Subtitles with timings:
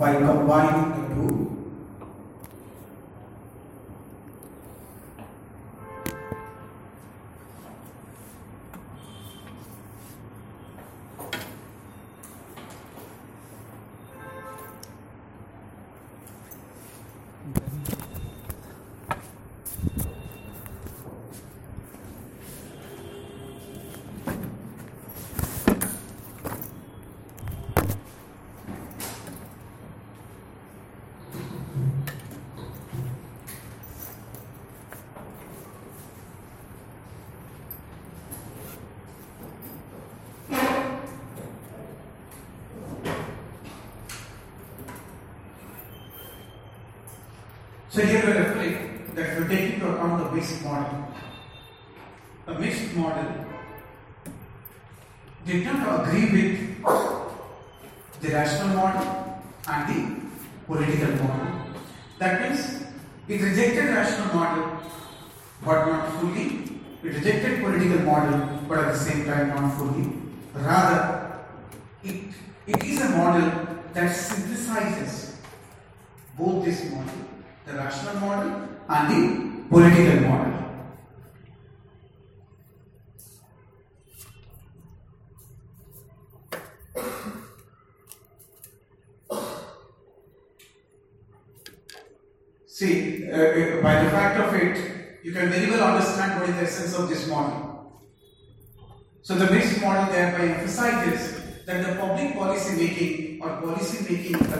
[0.00, 1.39] by combining the two.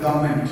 [0.01, 0.51] Government,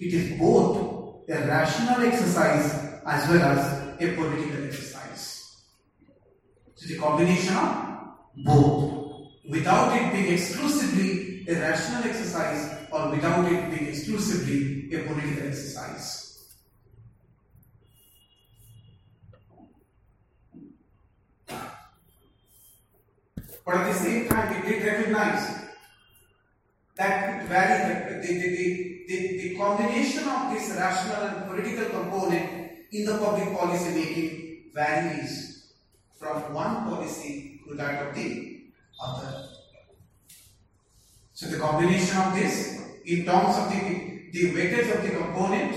[0.00, 5.62] it is both a rational exercise as well as a political exercise.
[6.74, 7.96] So the combination of
[8.44, 15.46] both, without it being exclusively a rational exercise or without it being exclusively a political
[15.48, 16.22] exercise.
[23.64, 25.65] But at the same time, it did recognize
[26.96, 33.04] that varies, the, the, the, the, the combination of this rational and political component in
[33.04, 35.72] the public policy making varies
[36.18, 38.62] from one policy to that of the
[39.02, 39.48] other.
[41.34, 45.74] So the combination of this in terms of the, the weightage of the component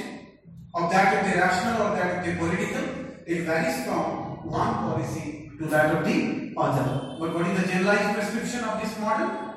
[0.74, 2.84] of that of the rational or that of the political,
[3.26, 7.18] it varies from one policy to that of the other.
[7.20, 9.49] But what is the generalized prescription of this model?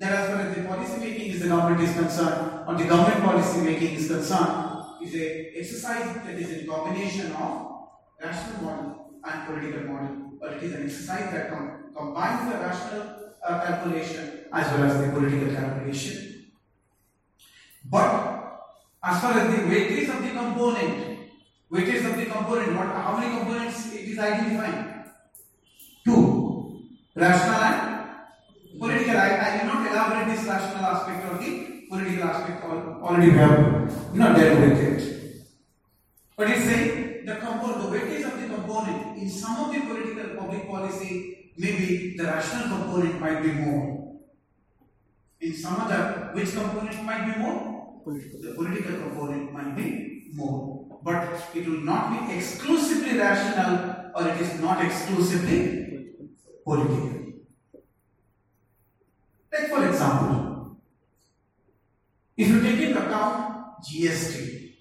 [0.00, 3.22] That as far as the policy making is the government is concerned, or the government
[3.22, 7.88] policy making is concerned, is a exercise that is a combination of
[8.22, 13.02] rational model and political model, or it is an exercise that com- combines the rational
[13.46, 16.46] uh, calculation as well as the political calculation.
[17.84, 18.08] But
[19.04, 21.28] as far as the weightage of the component,
[21.70, 25.04] weightage of the component, what, how many components it is identifying?
[26.04, 26.80] Two,
[27.14, 27.89] rational and
[28.80, 29.16] political.
[29.16, 31.50] I, I will not elaborate this rational aspect or the
[31.90, 32.64] political aspect.
[32.64, 33.56] Al- Already we have
[34.14, 35.00] you know dealt with it.
[36.36, 40.36] But it's saying the component, the weightage of the component in some of the political
[40.40, 43.86] public policy, maybe the rational component might be more.
[45.40, 48.00] In some other, which component might be more?
[48.04, 48.40] Political.
[48.42, 51.00] The political component might be more.
[51.02, 56.12] But it will not be exclusively rational or it is not exclusively
[56.64, 57.19] political.
[59.60, 60.76] Take for example,
[62.36, 64.72] if you take into account GST,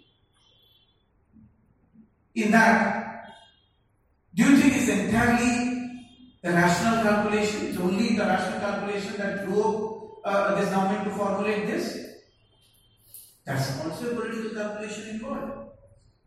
[2.35, 3.25] in that,
[4.33, 6.05] do you think it's entirely
[6.41, 7.67] the rational calculation?
[7.67, 12.05] It's only the rational calculation that drove uh, this government to formulate this?
[13.45, 15.71] That's also a political calculation involved.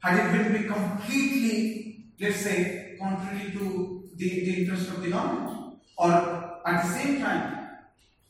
[0.01, 6.11] Had it been completely, let's say, contrary to the, the interest of the government, or
[6.67, 7.52] at the same time,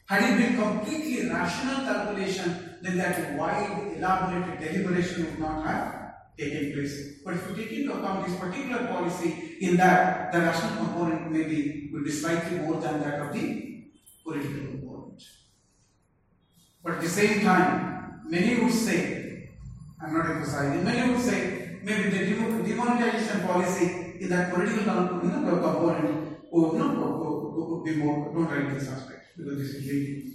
[0.06, 6.72] had it been completely rational calculation, then that wide, elaborated deliberation would not have taken
[6.72, 7.20] place.
[7.24, 11.90] But if you take into account this particular policy, in that the rational component maybe
[11.92, 13.84] will be slightly more than that of the
[14.24, 15.22] political component.
[16.82, 19.50] But at the same time, many would say,
[20.02, 26.42] I'm not emphasizing, many would say maybe the demo- demonetization policy in that political component
[26.50, 30.32] would, would- would be more, don't write this aspect because this is really,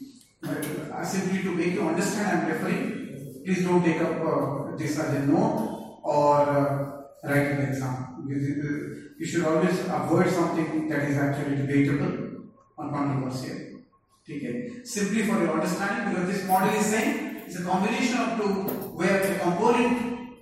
[0.91, 5.13] uh, simply to make you understand I'm referring, please don't take up uh, this as
[5.13, 7.93] a note or uh, write an exam.
[8.19, 12.45] Uh, You should always avoid something that is actually debatable
[12.77, 13.81] or controversial.
[14.29, 14.83] Okay.
[14.83, 18.53] Simply for your understanding, because this model is saying it's a combination of two
[18.93, 20.37] where the component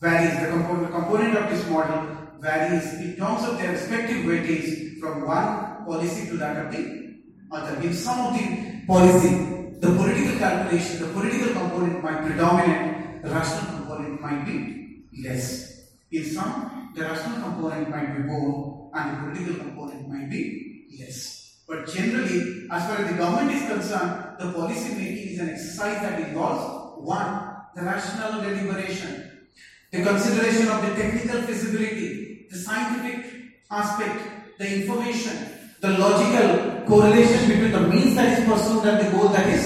[0.00, 5.26] varies, the component, component of this model varies in terms of their respective weightage from
[5.26, 7.05] one policy to that of the
[7.50, 7.80] other.
[7.80, 13.76] In some of the policy, the political calculation, the political component might predominate, the rational
[13.76, 15.90] component might be less.
[16.10, 21.62] In some, the rational component might be more and the political component might be less.
[21.68, 26.00] But generally, as far as the government is concerned, the policy making is an exercise
[26.02, 29.48] that involves one, the rational deliberation,
[29.90, 33.32] the consideration of the technical feasibility, the scientific
[33.70, 35.55] aspect, the information,
[35.86, 39.64] the logical correlation between the means that is pursued and the goal that is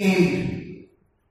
[0.00, 0.88] aimed.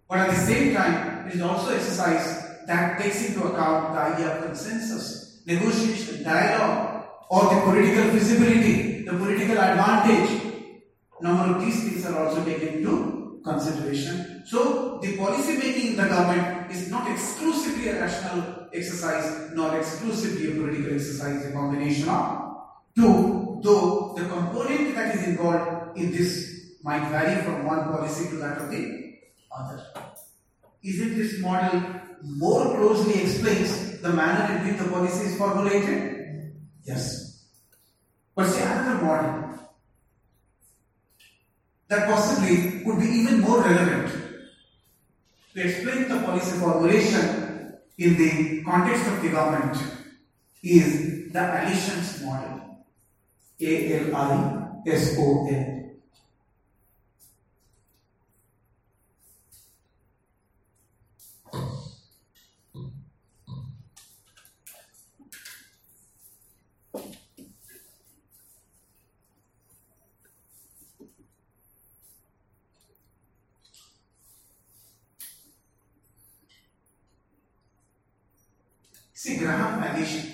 [0.07, 2.25] But at the same time, it is also exercise
[2.67, 9.13] that takes into account the idea of consensus, negotiation, dialogue, or the political feasibility, the
[9.13, 10.29] political advantage.
[11.19, 14.43] Number of these things are also taken into consideration.
[14.45, 20.51] So, the policy making in the government is not exclusively a rational exercise, nor exclusively
[20.51, 22.51] a political exercise, a combination of
[22.95, 28.35] two, though the component that is involved in this might vary from one policy to
[28.37, 29.13] that of the
[29.51, 29.83] other.
[30.83, 31.81] Isn't this model
[32.23, 36.53] more closely explains the manner in which the policy is formulated?
[36.83, 37.45] Yes.
[38.35, 39.59] But see another model
[41.87, 44.11] that possibly could be even more relevant
[45.53, 49.77] to explain the policy formulation in the context of the government
[50.63, 52.60] is the Allison's model.
[53.63, 55.81] A L I S O N.
[79.13, 80.31] See, Graham Allison.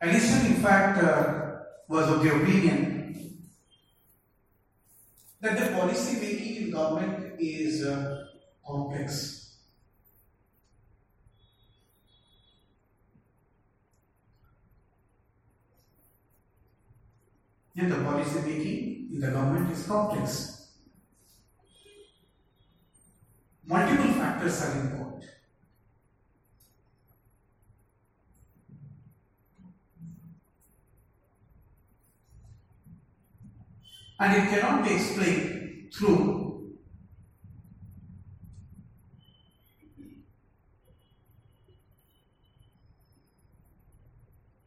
[0.00, 1.43] Allison, in fact, uh,
[1.88, 3.04] was of the opinion
[5.40, 8.26] that the policy making in government is uh,
[8.66, 9.56] complex.
[17.76, 20.68] And the policy making in the government is complex.
[23.66, 25.03] Multiple factors are involved.
[34.20, 36.44] And it cannot be explained through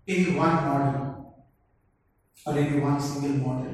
[0.07, 1.47] any one model
[2.45, 3.73] or any one single model.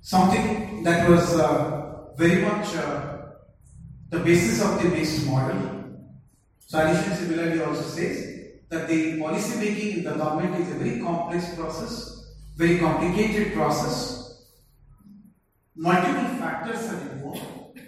[0.00, 1.85] Something that was uh,
[2.16, 3.16] very much uh,
[4.08, 5.84] the basis of the mixed model.
[6.66, 8.36] So, Allison similarly also says
[8.70, 14.44] that the policy making in the government is a very complex process, very complicated process.
[15.76, 17.78] Multiple factors are involved.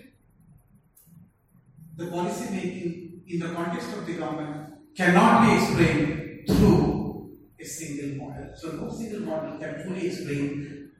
[1.96, 8.26] The policy making in the context of the government cannot be explained through a single
[8.26, 8.50] model.
[8.56, 10.90] So, no single model can fully explain.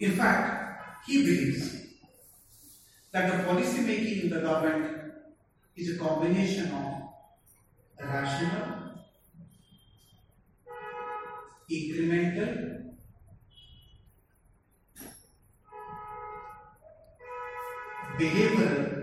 [0.00, 1.79] In fact, he believes
[3.12, 5.12] that the policy making in the government
[5.76, 9.00] is a combination of rational,
[11.70, 12.94] incremental,
[18.18, 19.00] behavioral,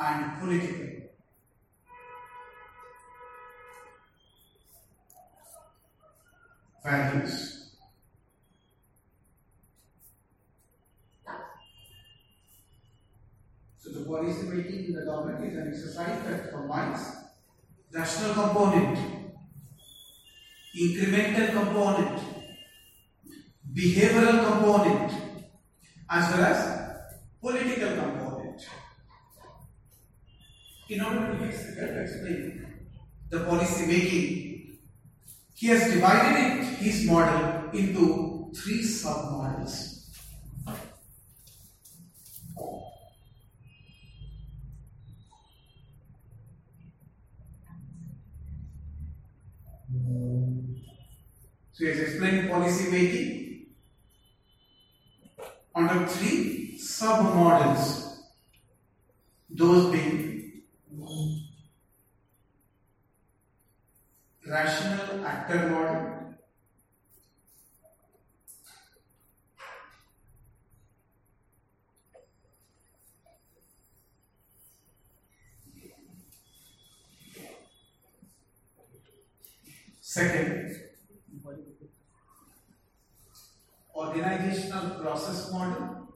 [0.00, 0.87] and political.
[6.88, 7.74] Values.
[13.78, 17.00] So the policy making in the government is an exercise that combines
[17.92, 18.98] rational component,
[20.76, 22.20] incremental component,
[23.74, 25.12] behavioral component,
[26.10, 26.60] as well as
[27.40, 28.60] political component.
[30.88, 32.66] In order to explain
[33.28, 34.47] the policy making,
[35.58, 40.08] he has divided it, his model into three sub-models.
[51.72, 53.66] So he has explained policy making
[55.74, 58.22] under three sub-models.
[59.50, 60.62] Those being
[64.48, 66.18] rational actor model,
[80.08, 80.74] Second,
[83.94, 86.08] organizational process model.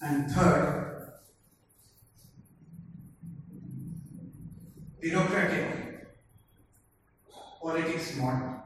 [0.00, 1.14] And third,
[5.00, 6.06] bureaucratic
[7.60, 8.58] politics model.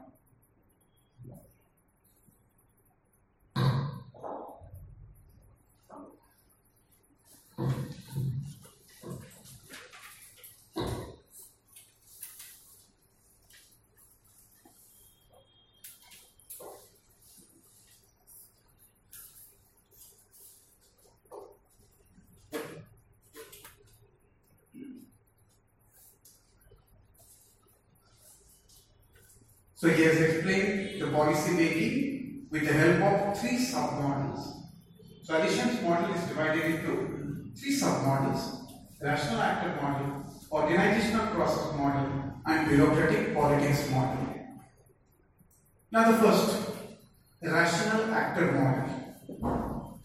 [29.75, 34.39] So he has explained the policy making with the help of three submodels.
[35.23, 38.59] So Allison's model is divided into three submodels.
[39.01, 44.27] Rational actor model, organizational process model, and bureaucratic politics model.
[45.91, 46.71] Now the first,
[47.41, 49.99] the rational actor model.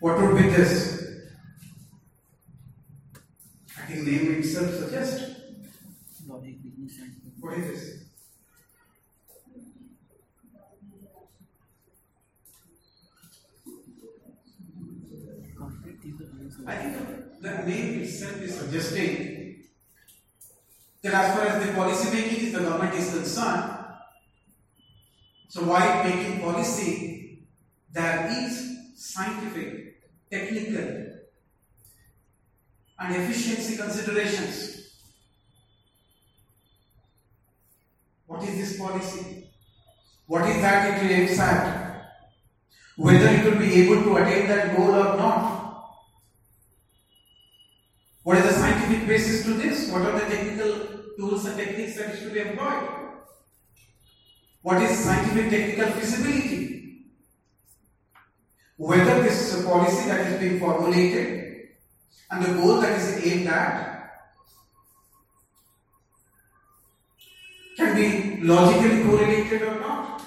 [0.00, 1.02] What would be this?
[3.78, 5.40] I think name itself suggests.
[6.26, 8.03] What is this?
[16.66, 19.64] I think the name itself is suggesting
[21.02, 23.74] that as far as the policy making is the government is concerned,
[25.48, 27.46] so while making policy,
[27.92, 31.06] there is scientific, technical,
[32.98, 34.98] and efficiency considerations.
[38.26, 39.50] What is this policy?
[40.26, 42.08] What is that it aims at?
[42.96, 45.63] Whether it will be able to attain that goal or not.
[48.84, 49.90] Scientific basis to this?
[49.90, 50.86] What are the technical
[51.16, 52.88] tools and techniques that should be employed?
[54.62, 57.06] What is scientific technical feasibility?
[58.76, 61.68] Whether this is a policy that is being formulated
[62.30, 64.10] and the goal that is aimed at
[67.76, 70.20] can be logically correlated or not.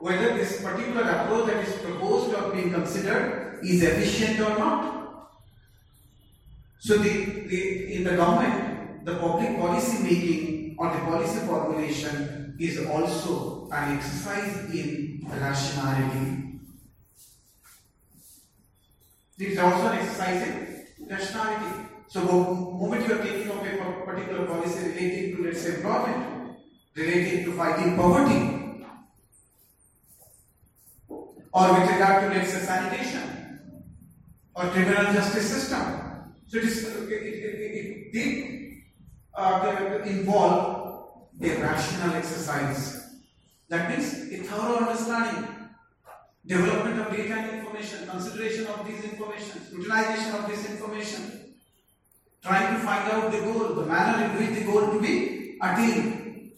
[0.00, 5.01] Whether this particular approach that is proposed or being considered is efficient or not.
[6.82, 12.84] So the, the, in the government, the public policy making or the policy formulation is
[12.86, 16.58] also an exercise in rationality.
[19.38, 20.42] It is also an exercise
[20.98, 21.86] in rationality.
[22.08, 26.56] So the moment you are thinking of a particular policy relating to let's say employment,
[26.96, 28.86] relating to fighting poverty,
[31.08, 33.60] or with regard to let's say sanitation
[34.56, 36.11] or criminal justice system,
[36.52, 38.82] so it, is, it, it, it did
[39.34, 43.08] uh, involve a rational exercise.
[43.70, 45.48] That means a thorough understanding,
[46.44, 51.54] development of data and information, consideration of these information, utilization of this information,
[52.42, 56.52] trying to find out the goal, the manner in which the goal to be attained,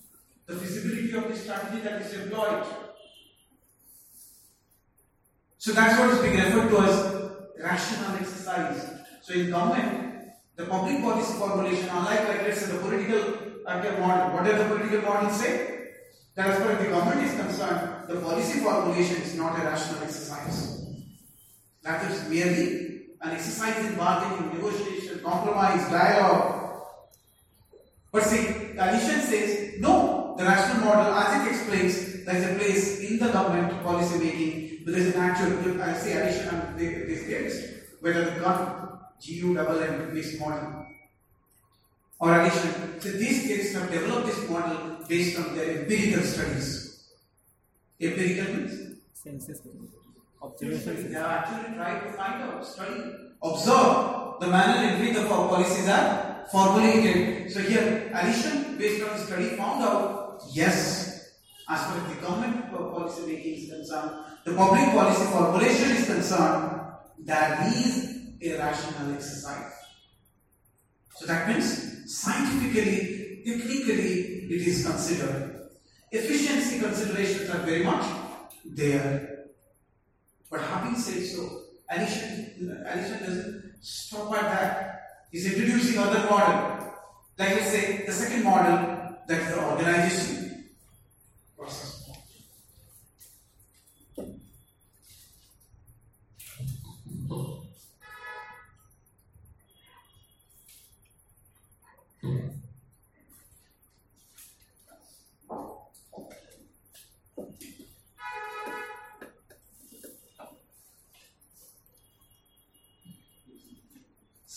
[0.46, 2.66] the feasibility of the strategy that is employed.
[5.58, 9.03] So that's what is being referred to as rational exercise.
[9.24, 13.22] So in government, the public policy formulation, unlike like let's say the political
[13.64, 15.92] model, what does the political model say?
[16.34, 20.02] That as far as the government is concerned, the policy formulation is not a rational
[20.02, 20.84] exercise.
[21.84, 26.82] That is merely an exercise in bargaining, negotiation, compromise, dialogue.
[28.12, 32.54] But see, the Allison says, no, the rational model, as it explains, there is a
[32.58, 36.78] place in the government policy making, but there is an actual, I say addition and
[36.78, 37.56] this gets,
[38.02, 38.93] whether the government
[39.24, 40.86] GU double M mixed model
[42.20, 43.00] or addition.
[43.00, 47.08] So these kids have developed this model based on their empirical studies.
[48.00, 48.98] Empirical means?
[49.12, 49.60] Senses.
[50.42, 51.10] Observations.
[51.10, 53.00] They are actually trying to find out, study,
[53.42, 57.50] observe the manner in which the policies are formulated.
[57.50, 61.32] So here, Allison based on the study found out, yes,
[61.68, 64.10] as far as the government policy making is concerned,
[64.44, 66.80] the public policy formulation is concerned,
[67.18, 68.13] there is
[68.52, 69.72] rational exercise.
[71.16, 75.68] So that means scientifically, technically, it is considered.
[76.10, 78.04] Efficiency considerations are very much
[78.64, 79.46] there.
[80.50, 85.00] But having said so, Allison, Allison doesn't stop at that.
[85.30, 86.92] He's introducing other model.
[87.38, 90.64] Like let's say the second model, that is the organization
[91.56, 91.93] process.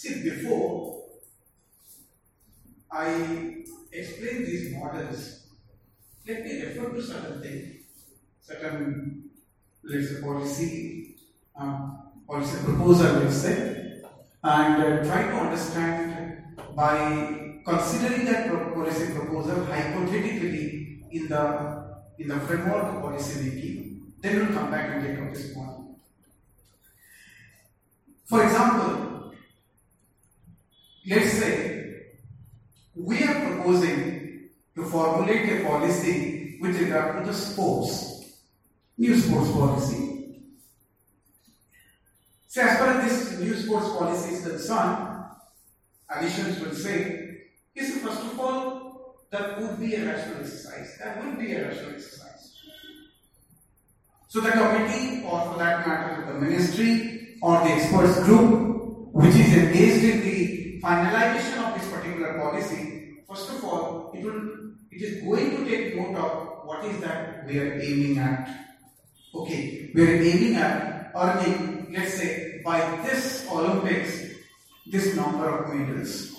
[0.07, 1.03] See, before
[2.89, 3.57] I
[3.91, 5.47] explain these models,
[6.25, 7.79] let me refer to certain thing,
[8.39, 9.29] certain,
[9.83, 11.17] let's say, policy,
[11.57, 14.01] um, policy proposal, let's say,
[14.43, 21.43] and uh, try to understand by considering that policy proposal hypothetically in the
[22.17, 24.13] in the framework of policy making.
[24.21, 25.97] Then we'll come back and take up this point.
[28.23, 29.06] For example,
[31.07, 32.03] let's say
[32.95, 38.41] we are proposing to formulate a policy with regard to the sports,
[38.97, 40.41] new sports policy.
[42.47, 45.25] So, as far as this new sports policy is concerned,
[46.09, 47.37] Allison's will say,
[47.75, 50.97] is first of all, that would be a rational exercise.
[50.99, 52.57] That would be a rational exercise.
[54.27, 59.53] So, the committee, or for that matter, the ministry or the experts group, which is
[59.53, 65.21] engaged in the finalization of this particular policy, first of all, it will it is
[65.21, 68.49] going to take note of what is that we are aiming at.
[69.35, 74.33] Okay, we are aiming at earning, let's say, by this Olympics,
[74.87, 76.33] this number of medals.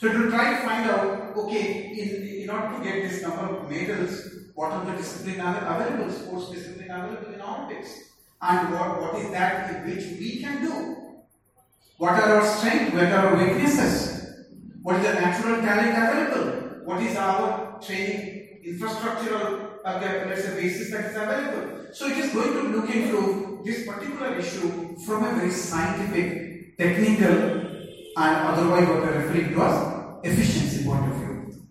[0.00, 3.70] So to try to find out, okay, in, in order to get this number of
[3.70, 9.30] medals, what are the discipline available, sports discipline available in Olympics, and what, what is
[9.32, 10.97] that in which we can do?
[11.98, 12.94] What are our strengths?
[12.94, 14.46] What are our weaknesses?
[14.82, 16.86] What is the natural talent available?
[16.86, 21.86] What is our training infrastructural, uh, let's say, basis that is available?
[21.92, 27.34] So it is going to look into this particular issue from a very scientific, technical,
[28.16, 31.66] and otherwise what we are referring to as efficiency point of view.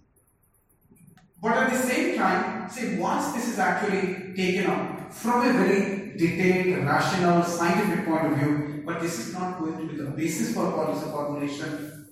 [1.42, 6.18] But at the same time, see, once this is actually taken up from a very
[6.18, 10.54] detailed, rational, scientific point of view, but this is not going to be the basis
[10.56, 12.08] for policy formulation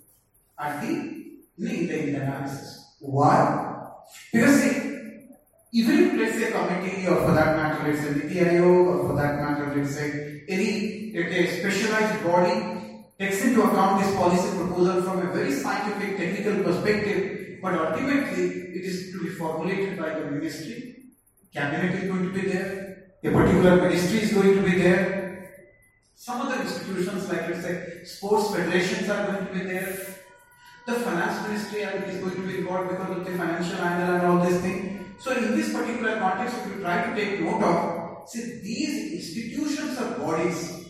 [0.60, 0.92] at the
[1.58, 2.96] in the analysis.
[3.00, 3.88] Why?
[4.34, 4.86] Because see,
[5.72, 9.40] even if let's say committee or for that matter let's say Niti or for that
[9.40, 10.68] matter let's say any
[11.48, 12.56] specialized body
[13.20, 18.46] takes into account this policy proposal from a very scientific technical perspective but ultimately
[18.78, 20.80] it is to be formulated by the ministry
[21.54, 22.72] cabinet is going to be there
[23.24, 25.15] a particular ministry is going to be there
[26.16, 30.16] some other institutions like let's say sports federations are going to be there.
[30.88, 34.46] The finance ministry is going to be involved because of the financial angle and all
[34.46, 38.60] this thing so in this particular context, if you try to take note of, see
[38.62, 40.90] these institutions or bodies,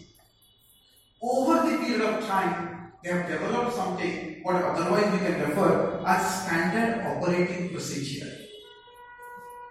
[1.21, 6.43] over the period of time, they have developed something what otherwise we can refer as
[6.43, 8.31] standard operating procedure.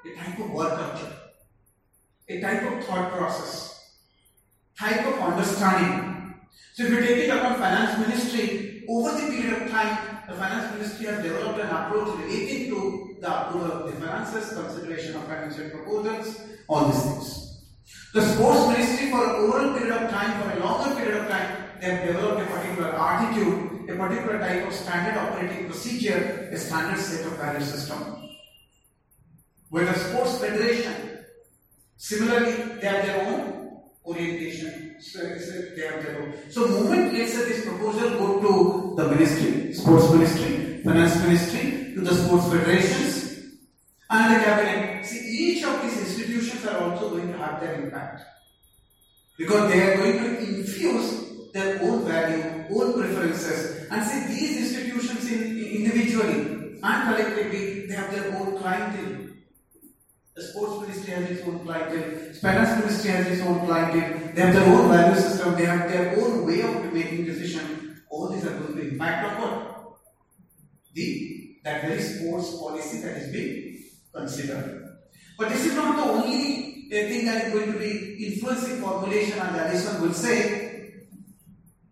[0.06, 1.16] A type of work culture,
[2.28, 3.73] a type of thought process,
[4.78, 6.34] type of understanding.
[6.74, 10.74] So if you take it upon finance ministry, over the period of time, the finance
[10.74, 15.70] ministry has developed an approach relating to the approval of the finances, consideration of financial
[15.70, 17.64] proposals, all these things.
[18.12, 21.64] The sports ministry for an overall period of time, for a longer period of time,
[21.80, 27.00] they have developed a particular attitude, a particular type of standard operating procedure, a standard
[27.00, 28.30] set of value system.
[29.70, 31.24] With the sports federation,
[31.96, 33.63] similarly, they have their own
[34.04, 34.96] orientation.
[35.00, 36.34] So they have their own.
[36.50, 42.00] So, moment let's say this proposal go to the ministry, sports ministry, finance ministry, to
[42.00, 43.54] the sports federations,
[44.10, 45.06] and the cabinet.
[45.06, 48.22] See, each of these institutions are also going to have their impact
[49.36, 55.30] because they are going to infuse their own value, own preferences, and see these institutions
[55.30, 59.23] in, individually and collectively they have their own clientele.
[60.34, 64.54] The sports ministry has its own clientele, finance ministry has its own clientele, they have
[64.54, 68.02] their own value system, they have their own way of making decision.
[68.10, 69.98] All these are going to impact on what?
[70.92, 74.98] The that very sports policy that is being considered.
[75.38, 79.56] But this is not the only thing that is going to be influencing formulation, and
[79.56, 80.94] Allison will say,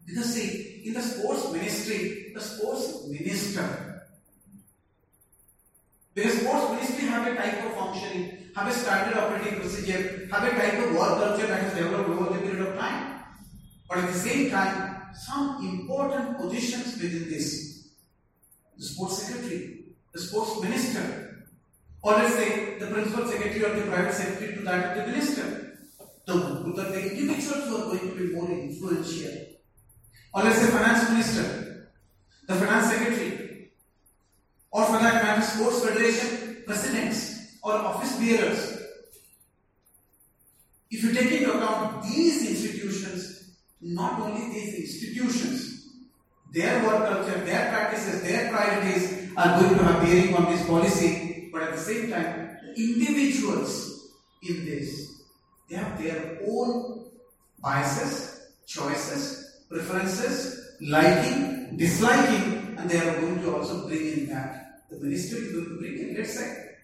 [0.04, 3.81] because see, in the sports ministry, the sports minister.
[6.14, 10.50] Because sports ministry have a type of functioning, have a standard operating procedure, have a
[10.50, 13.22] type of work culture that has developed over a period of time.
[13.88, 17.88] But at the same time, some important positions within this.
[18.76, 21.46] The sports secretary, the sports minister,
[22.02, 25.78] or let's say the principal secretary or the private secretary to that of the minister.
[26.26, 29.46] The, the, the individuals who are going to be more influential.
[30.34, 31.61] Or let's say finance minister,
[35.42, 38.78] matter, sports federation presidents or office bearers.
[40.90, 45.88] If you take into account these institutions, not only these institutions,
[46.52, 51.48] their work culture, their practices, their priorities are going to have bearing on this policy,
[51.52, 54.10] but at the same time, individuals
[54.42, 55.22] in this,
[55.68, 57.06] they have their own
[57.62, 64.61] biases, choices, preferences, liking, disliking, and they are going to also bring in that.
[64.92, 66.76] The minister is going to bring in, let's say,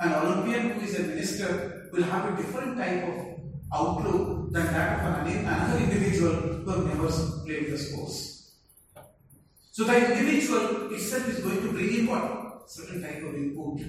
[0.00, 3.40] an Olympian who is a minister will have a different type of
[3.72, 7.08] outlook than that of an, another individual who have never
[7.44, 8.56] played the sports.
[9.70, 12.68] So the individual itself is going to bring in what?
[12.68, 13.80] Certain type of input.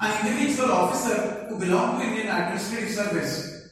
[0.00, 3.70] An individual officer who belongs to Indian administrative service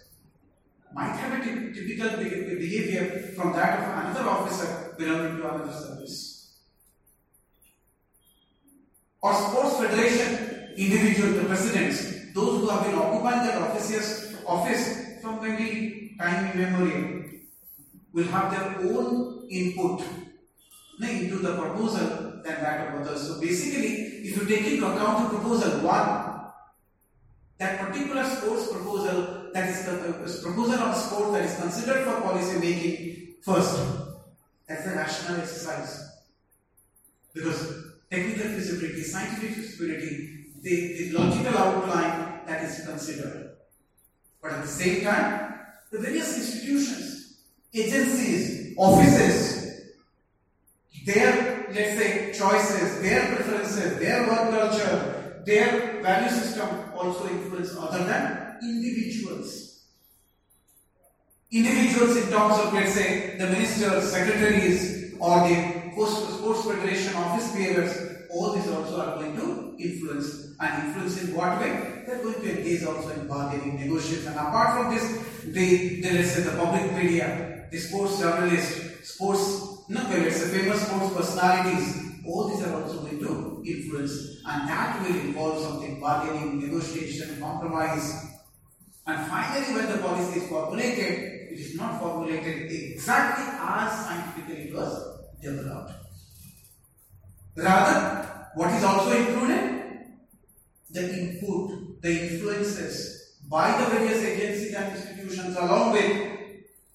[0.94, 6.31] might have a typical behavior from that of another officer belonging to another service.
[9.22, 15.40] Or sports federation individual, the presidents, those who have been occupying their offices, office from
[15.40, 17.30] maybe time immemorial,
[18.12, 20.02] will have their own input
[21.00, 23.26] into the proposal than that of others.
[23.26, 23.94] So basically,
[24.26, 26.32] if you take into account the proposal one,
[27.58, 32.20] that particular sports proposal that is the uh, proposal on sport that is considered for
[32.22, 33.78] policy making first,
[34.66, 36.08] that's the rational exercise.
[37.34, 37.81] Because
[38.12, 43.52] technical feasibility, scientific feasibility, the, the logical outline that is considered.
[44.42, 45.54] But at the same time,
[45.90, 47.38] the various institutions,
[47.72, 49.94] agencies, offices,
[51.06, 58.04] their, let's say, choices, their preferences, their work culture, their value system also influence other
[58.04, 59.84] than individuals.
[61.50, 68.26] Individuals in terms of, let's say, the ministers, secretaries, or the sports federation office bearers,
[68.30, 70.54] all these also are going to influence.
[70.60, 72.04] And influence in what way?
[72.06, 74.28] They're going to engage also in bargaining, negotiation.
[74.28, 75.04] And apart from this,
[75.44, 80.86] the, the let's say the public media, the sports journalists, sports, no, let's say famous
[80.86, 84.40] sports personalities, all these are also going to influence.
[84.46, 88.26] And that will involve something bargaining, negotiation, compromise.
[89.06, 94.74] And finally, when the policy is formulated, it is not formulated exactly as scientifically it
[94.74, 95.11] was
[95.42, 95.92] developed.
[97.56, 99.80] Rather, what is also included?
[100.90, 106.12] The input, the influences by the various agencies and institutions along with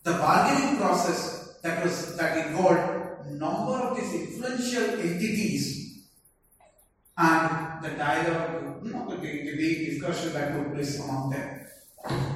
[0.04, 2.98] the bargaining process that was that involved
[3.32, 6.08] number of these influential entities
[7.18, 11.68] and the dialogue, you know, the debate, discussion that took place among them.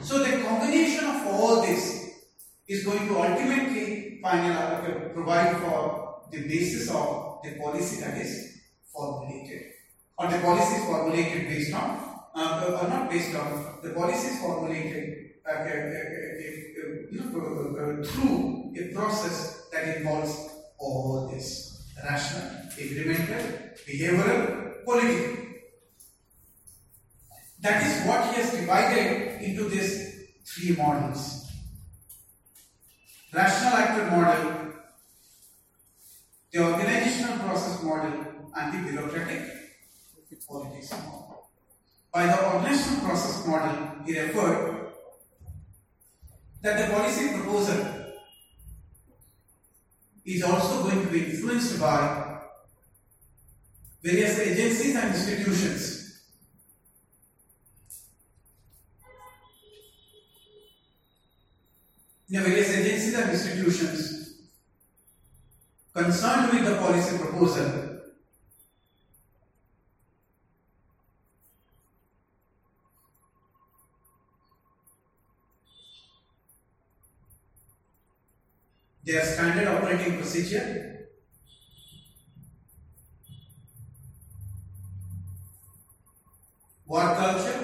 [0.01, 2.09] So the combination of all this
[2.67, 6.00] is going to ultimately finally uh, provide for
[6.31, 9.63] the basis of the policy that is formulated.
[10.17, 11.97] Or the policy is formulated based on,
[12.35, 15.65] uh, or not based on, the policy is formulated uh, uh,
[17.11, 25.37] you know, through a process that involves all this rational, incremental, behavioral, political.
[27.61, 31.47] That is what he has divided into these three models.
[33.33, 34.70] Rational actor model,
[36.51, 38.13] the organizational process model,
[38.55, 39.41] and the bureaucratic
[40.47, 41.49] politics model.
[42.13, 44.87] By the organizational process model, he referred
[46.61, 47.85] that the policy proposal
[50.25, 52.39] is also going to be influenced by
[54.03, 55.97] various agencies and institutions.
[62.29, 64.10] The various agencies and institutions
[65.93, 67.91] concerned with the policy proposal
[79.03, 81.07] their standard operating procedure
[86.87, 87.60] work culture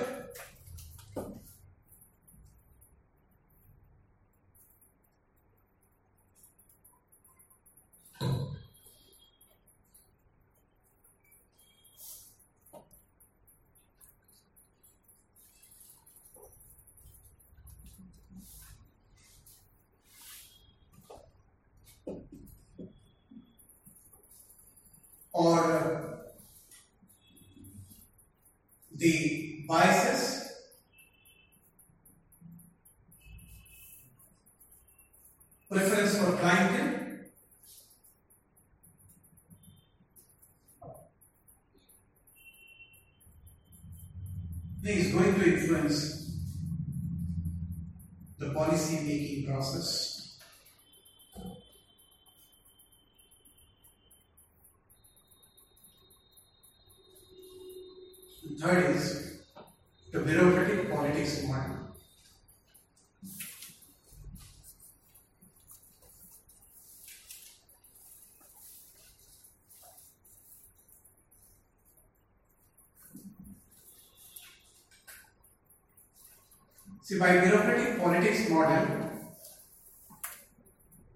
[77.08, 78.86] See, by bureaucratic politics model,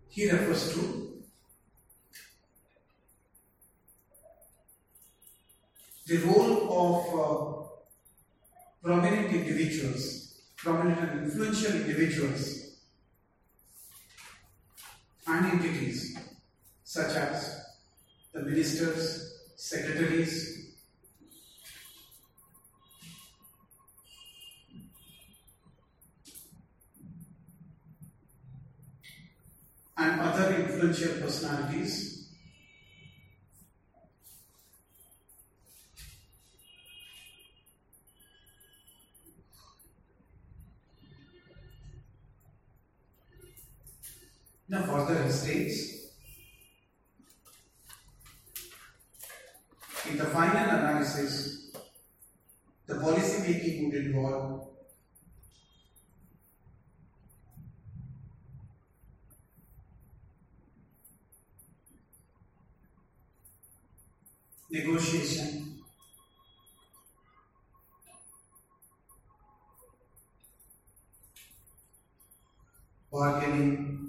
[0.07, 1.21] he refers to
[6.07, 7.67] the role of uh,
[8.81, 12.77] prominent individuals, prominent and influential individuals,
[15.27, 16.17] and entities
[16.85, 17.65] such as
[18.31, 20.61] the ministers, secretaries,
[30.01, 32.07] and other influential personalities
[44.69, 46.15] Now, further he states
[50.09, 51.73] in the final analysis,
[52.87, 54.71] the policy making would involve
[64.71, 65.83] negotiation,
[73.11, 74.00] bargaining,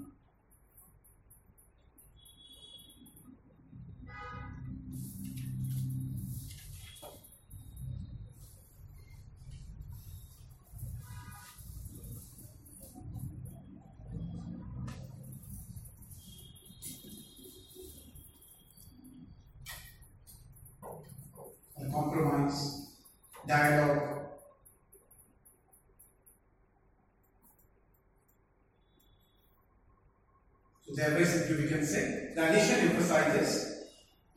[31.02, 33.84] thereby simply we can say the Allison emphasizes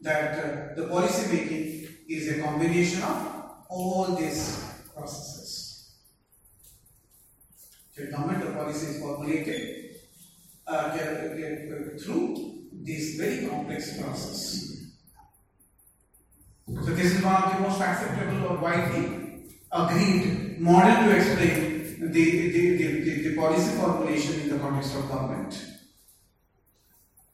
[0.02, 3.18] that uh, the policy making is a combination of
[3.70, 4.42] all these
[4.94, 5.96] processes.
[7.96, 9.96] The government of policy is formulated
[10.68, 14.62] uh, ca- through this very complex process.
[16.68, 21.66] So this is one of the most acceptable or widely agreed model to explain
[22.00, 25.75] the, the, the, the, the policy formulation in the context of government.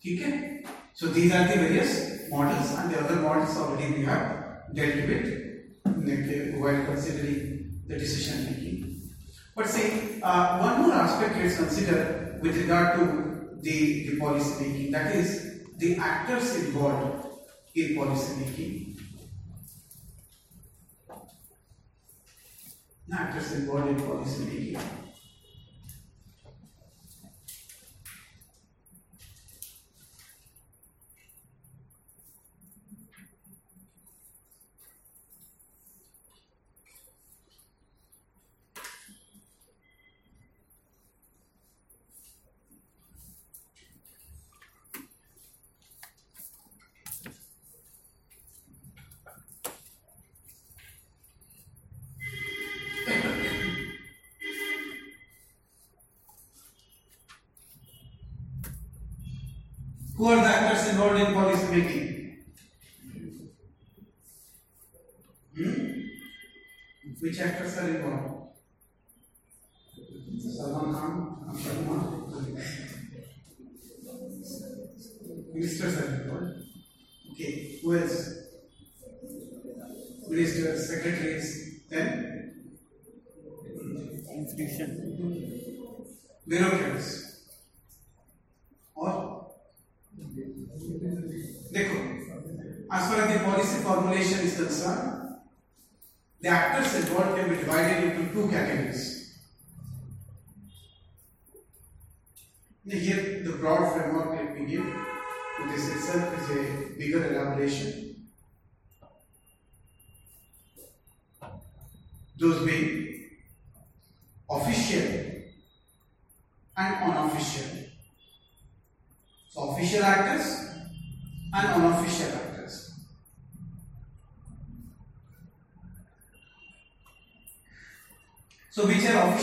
[0.06, 0.64] Okay?
[0.94, 5.52] So these are the various models and the other models already we have dealt with
[6.60, 9.12] while considering the decision making.
[9.56, 14.92] But say uh, one more aspect let's consider with regard to the, the policy making
[14.92, 17.28] that is the actors involved
[17.76, 18.98] in policy making.
[23.14, 24.78] Actors involved in policy making.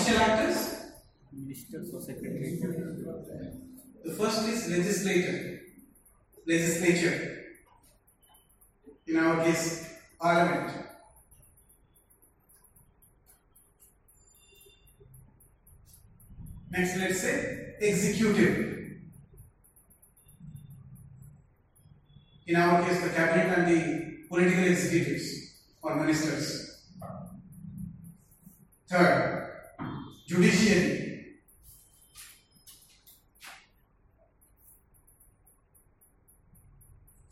[0.09, 0.75] Which are official actors?
[1.33, 2.59] Ministers or secretary.
[4.05, 5.61] The first is legislator,
[6.47, 7.45] legislature.
[9.07, 10.85] In our case, parliament.
[16.71, 18.77] Next, let's say executive.
[22.47, 26.87] In our case, the cabinet and the political executives or ministers.
[28.89, 29.48] Third,
[30.29, 31.07] judiciary.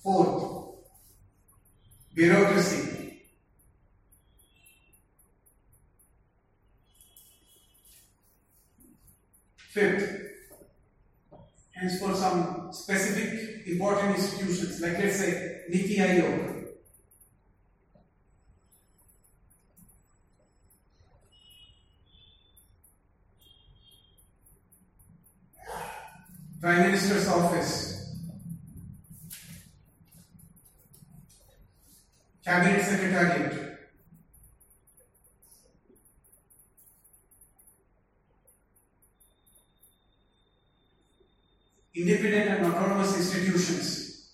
[0.02, 0.76] Fourth,
[2.14, 3.22] bureaucracy.
[9.56, 10.22] Fifth,
[11.72, 16.55] hence for some specific important institutions, like let's say Niti Aayog.
[26.66, 28.12] Prime Minister's office,
[32.44, 33.78] Cabinet Secretariat,
[41.94, 44.32] independent and autonomous institutions,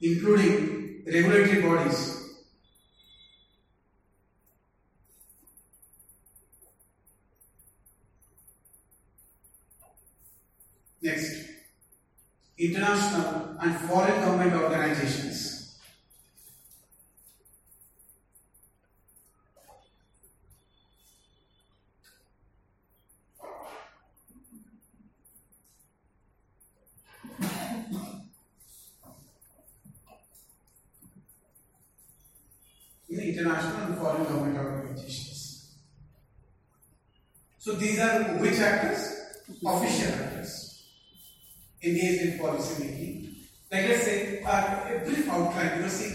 [0.00, 2.23] including regulatory bodies.
[12.66, 14.53] International and foreign government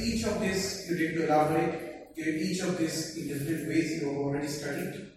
[0.09, 1.85] each of this you need to elaborate.
[2.17, 5.11] Each of this in different ways you have already studied.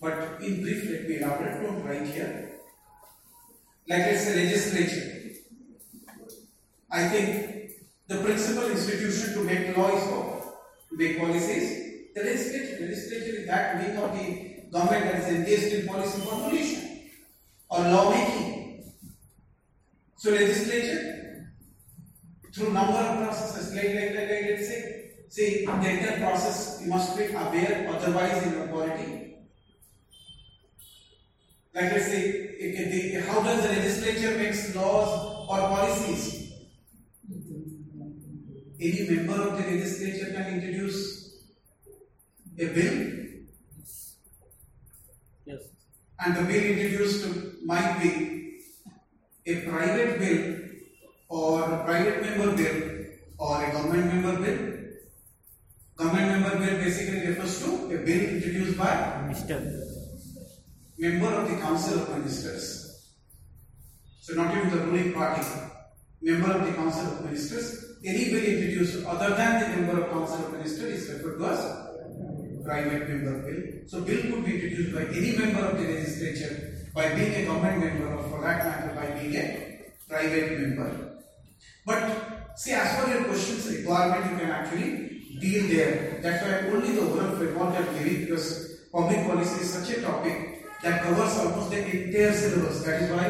[0.00, 2.60] But in brief, let me elaborate from right here.
[3.88, 5.12] Like let's say legislature.
[6.90, 7.70] I think
[8.06, 10.90] the principal institution to make law is what?
[10.90, 12.12] To make policies.
[12.14, 12.84] The legislature.
[12.84, 17.10] Legislature is that wing of the government that is engaged in policy formulation
[17.70, 18.92] or law making.
[20.16, 21.15] So legislature,
[22.56, 26.88] through number of processes, like, like, like, like let's say, see the entire process you
[26.88, 29.34] must be aware, otherwise inequality.
[31.74, 36.52] Like let's say, the, how does the legislature makes laws or policies?
[38.80, 41.36] Any member of the legislature can introduce
[42.58, 43.12] a bill
[45.44, 45.60] Yes.
[46.24, 47.26] and the bill introduced
[47.64, 48.60] might be
[49.44, 50.65] a private bill
[51.28, 53.06] or a private member bill
[53.38, 54.76] or a government member bill.
[55.96, 59.86] Government member bill basically refers to a bill introduced by Minister.
[60.98, 63.12] member of the council of ministers.
[64.20, 65.46] So not even the ruling party,
[66.22, 67.96] member of the council of ministers.
[68.04, 71.86] Any bill introduced other than the member of council of ministers is referred to as
[72.64, 73.62] private member bill.
[73.86, 77.84] So bill could be introduced by any member of the legislature by being a government
[77.84, 81.15] member or for that matter by being a private member.
[81.84, 86.20] But see as per your questions requirement you can actually deal there.
[86.22, 90.64] That's why only the overall framework I'm giving because public policy is such a topic
[90.82, 92.82] that covers almost the entire syllabus.
[92.84, 93.26] That is why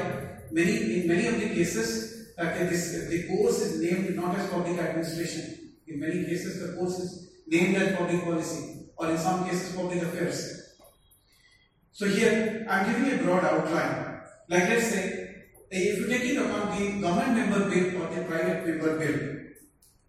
[0.51, 4.79] many in many of the cases uh, this the course is named not as public
[4.79, 5.73] administration.
[5.87, 10.03] In many cases the course is named as public policy or in some cases public
[10.03, 10.67] affairs.
[11.93, 14.21] So here I am giving a broad outline.
[14.49, 15.26] Like let's say,
[15.71, 19.19] if you take into account the government member bill or the private member bill,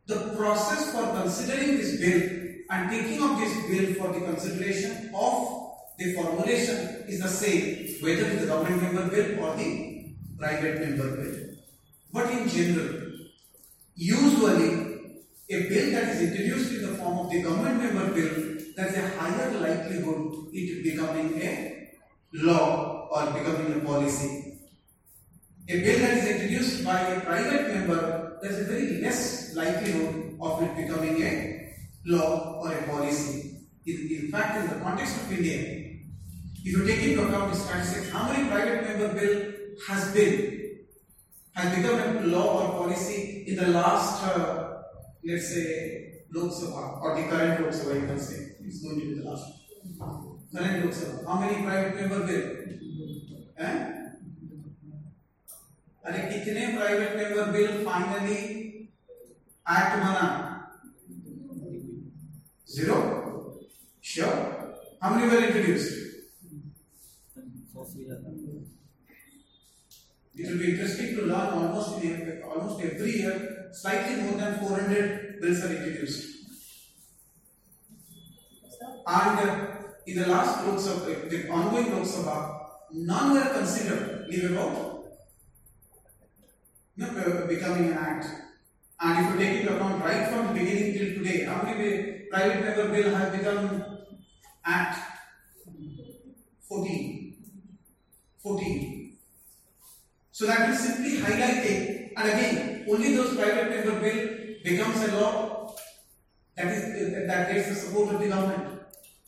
[0.07, 2.21] the process for considering this bill
[2.69, 8.21] and taking of this bill for the consideration of the formulation is the same, whether
[8.21, 11.49] it is the government member bill or the private member bill.
[12.13, 13.11] But in general,
[13.95, 14.69] usually
[15.49, 18.97] a bill that is introduced in the form of the government member bill, there is
[18.97, 21.89] a higher likelihood it becoming a
[22.33, 24.46] law or becoming a policy.
[25.69, 30.37] A bill that is introduced by a private member, there is a very less likelihood
[30.39, 33.67] of it becoming a law or a policy.
[33.85, 35.59] In, in fact, in the context of India,
[36.63, 39.51] if you take into account the statistics, how many private member bill
[39.89, 40.85] has been,
[41.51, 44.83] has become a law or policy in the last, uh,
[45.25, 49.05] let's say, Lok Sabha or the current Lok Sabha, you can say, it's going to
[49.05, 49.43] be the last.
[50.55, 51.25] Current Lok Sabha.
[51.27, 52.53] How many private member bill?
[53.57, 53.96] Eh?
[56.07, 58.35] अरे कितने private member bill finally
[59.65, 60.27] act बना?
[62.69, 62.95] Zero
[65.03, 65.87] हम नी well introduce
[70.35, 73.37] it will be interesting to learn almost in almost every year
[73.79, 75.03] slightly more than 400
[75.41, 76.17] bills are introduce
[79.09, 79.39] and
[80.09, 82.37] in the last Lok Sabha ongoing Lok Sabha
[83.09, 84.86] none were considered leave about
[86.99, 88.25] Uh, becoming an act.
[88.99, 92.59] And if you take into account right from the beginning till today, how many private
[92.59, 93.97] member bill have become
[94.65, 94.97] act?
[96.67, 97.35] 14.
[98.41, 99.17] 14.
[100.31, 105.75] So that is simply highlighting, and again, only those private member bill becomes a law
[106.55, 108.81] that is that gets the support of the government.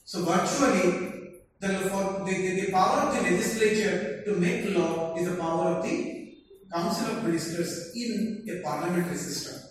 [0.06, 5.76] So virtually, the, the, the power of the legislature to make law is the power
[5.76, 6.19] of the
[6.72, 9.70] council of ministers in a parliamentary system.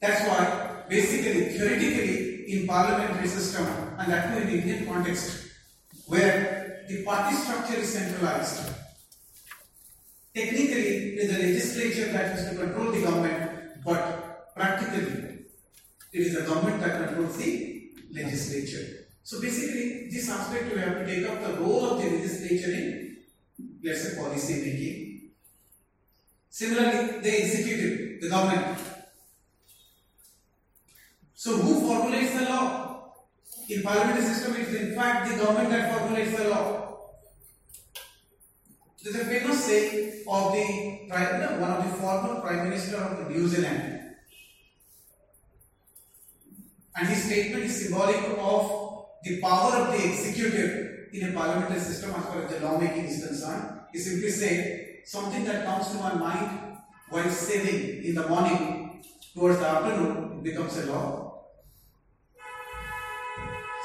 [0.00, 3.66] That's why, basically, theoretically, in parliamentary system,
[3.98, 5.48] and that too in the Indian context,
[6.06, 8.70] where the party structure is centralized,
[10.34, 15.46] technically, it is the legislature that is to control the government, but practically,
[16.12, 19.06] it is the government that controls the legislature.
[19.24, 23.05] So basically, this aspect we have to take up the role of the legislature in,
[23.82, 25.30] let's say, policy making.
[26.50, 28.78] Similarly, the executive, the government.
[31.34, 33.12] So who formulates the law?
[33.68, 36.98] In parliamentary system, it is in fact the government that formulates the law.
[39.02, 40.64] There's a famous saying of the
[41.60, 44.00] one of the former prime minister of New Zealand.
[46.96, 52.10] And his statement is symbolic of the power of the executive in a parliamentary system
[52.16, 53.80] as far as the lawmaking is concerned.
[53.92, 56.78] He simply said, something that comes to my mind
[57.10, 59.02] while saving in the morning
[59.34, 61.44] towards the afternoon, it becomes a law.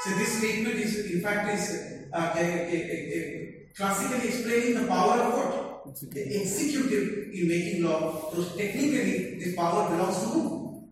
[0.02, 5.20] So this statement is, in fact, is uh, a, a, a, classically explaining the power
[5.20, 6.12] of what?
[6.12, 8.32] The executive in making law.
[8.34, 10.90] So technically, this power belongs to whom?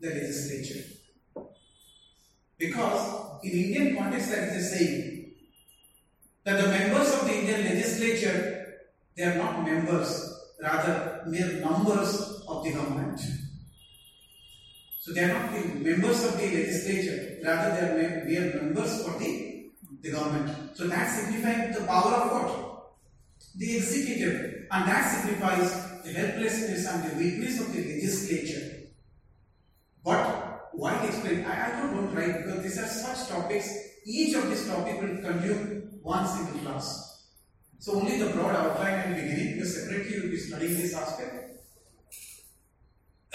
[0.00, 0.84] The legislature.
[2.56, 5.07] Because in Indian context, there is a saying
[6.48, 8.58] that the members of the Indian legislature
[9.14, 10.10] they are not members,
[10.62, 13.20] rather mere numbers of the government.
[15.00, 19.18] So they are not the members of the legislature, rather they are mere members of
[19.18, 20.76] the, the government.
[20.76, 22.92] So that signifies the power of what?
[23.56, 24.68] The executive.
[24.70, 28.88] And that signifies the helplessness and the weakness of the legislature.
[30.02, 30.47] But
[30.78, 31.44] why explain?
[31.44, 33.68] I, I don't, don't write because these are such topics.
[34.06, 37.26] Each of these topics will consume one single class.
[37.80, 41.34] So only the broad outline and beginning, because separately you will be studying this aspect.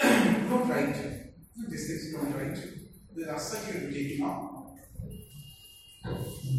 [0.00, 0.96] don't write.
[1.68, 2.58] This is don't write.
[3.14, 4.50] The rasa you will taking out.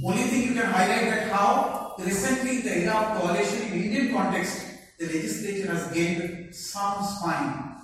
[0.06, 4.14] Only thing you can highlight that how recently in the era of coalition in Indian
[4.14, 4.68] context,
[5.00, 7.76] the legislature has gained some spine,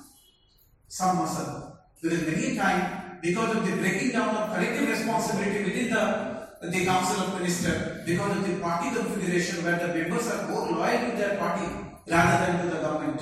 [0.88, 1.61] some muscle.
[2.02, 6.32] Because many times, because of the breaking down of collective responsibility within the
[6.62, 11.10] the Council of Ministers, because of the party configuration where the members are more loyal
[11.10, 11.66] to their party
[12.08, 13.22] rather than to the government.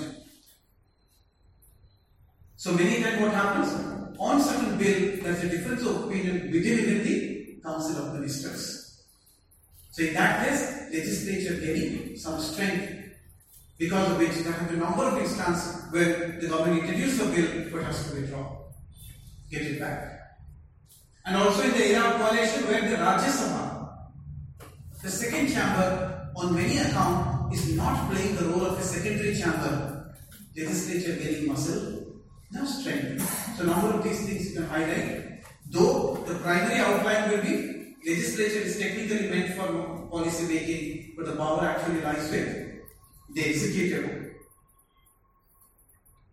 [2.57, 3.69] So many times what happens?
[4.19, 9.03] On certain bill, there is a difference of opinion within within the Council of Ministers.
[9.91, 12.99] So in that case, legislature gaining some strength
[13.77, 17.25] because of which there have been a number of instances where the government introduced a
[17.27, 18.58] bill but has to withdraw,
[19.49, 20.19] get it back.
[21.25, 23.89] And also in the era of coalition where the Rajya Sabha,
[25.01, 30.13] the second chamber on many accounts is not playing the role of a secondary chamber,
[30.55, 32.21] legislature gaining muscle,
[32.51, 33.57] now strength.
[33.57, 35.43] So number of these things you can highlight.
[35.69, 41.35] Though the primary outline will be legislature is technically meant for policy making, but the
[41.35, 42.81] power actually lies with
[43.33, 44.33] the executive.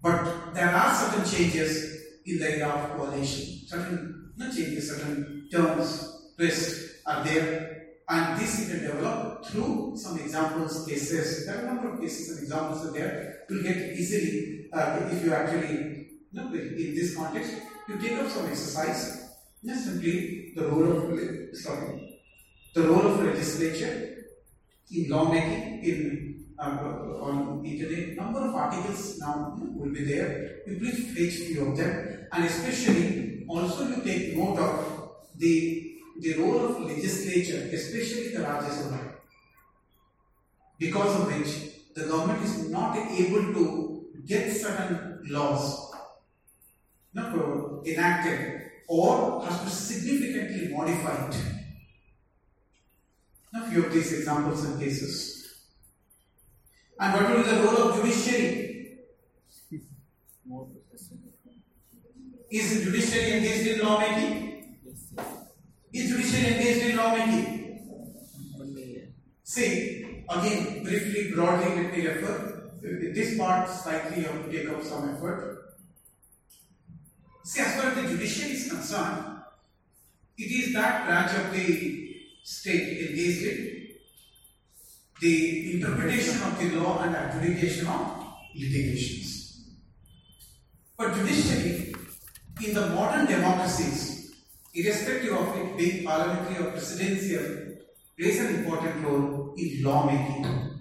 [0.02, 1.95] But there are certain changes
[2.26, 7.76] in the era of coalition, certain not changes, certain terms, twists are there,
[8.08, 11.46] and this you can develop through some examples, cases.
[11.46, 13.44] There are a number of cases and examples are there.
[13.48, 17.54] You'll get easily uh, if you actually you know, in this context.
[17.88, 19.22] You take up some exercise.
[19.64, 22.20] Just simply the role of sorry,
[22.74, 24.24] the role of legislature
[24.92, 26.78] in lawmaking in uh,
[27.20, 28.16] on internet.
[28.16, 30.62] Number of articles now will be there.
[30.66, 35.82] You please fetch few of them, and especially also you take note of the
[36.18, 39.12] the role of legislature, especially the Rajya Sabha,
[40.78, 45.86] because of which the government is not able to get certain laws
[47.16, 47.34] not
[47.86, 51.36] enacted or has to significantly modify it.
[53.54, 55.62] A few of these examples and cases.
[57.00, 58.75] And what will be the role of judiciary?
[62.50, 64.78] Is judiciary engaged in lawmaking?
[65.92, 67.56] Is judiciary engaged in lawmaking?
[69.42, 72.70] See, again, briefly, broadly, let me refer.
[72.82, 75.74] This part slightly you have to take up some effort.
[77.44, 79.40] See, as far as the judiciary is concerned,
[80.38, 83.88] it is that branch of the state engaged in
[85.20, 89.64] the interpretation of the law and adjudication of litigations.
[90.96, 91.85] But judiciary,
[92.64, 94.34] in the modern democracies,
[94.74, 97.76] irrespective of it being parliamentary or presidential,
[98.18, 100.80] plays an important role in lawmaking.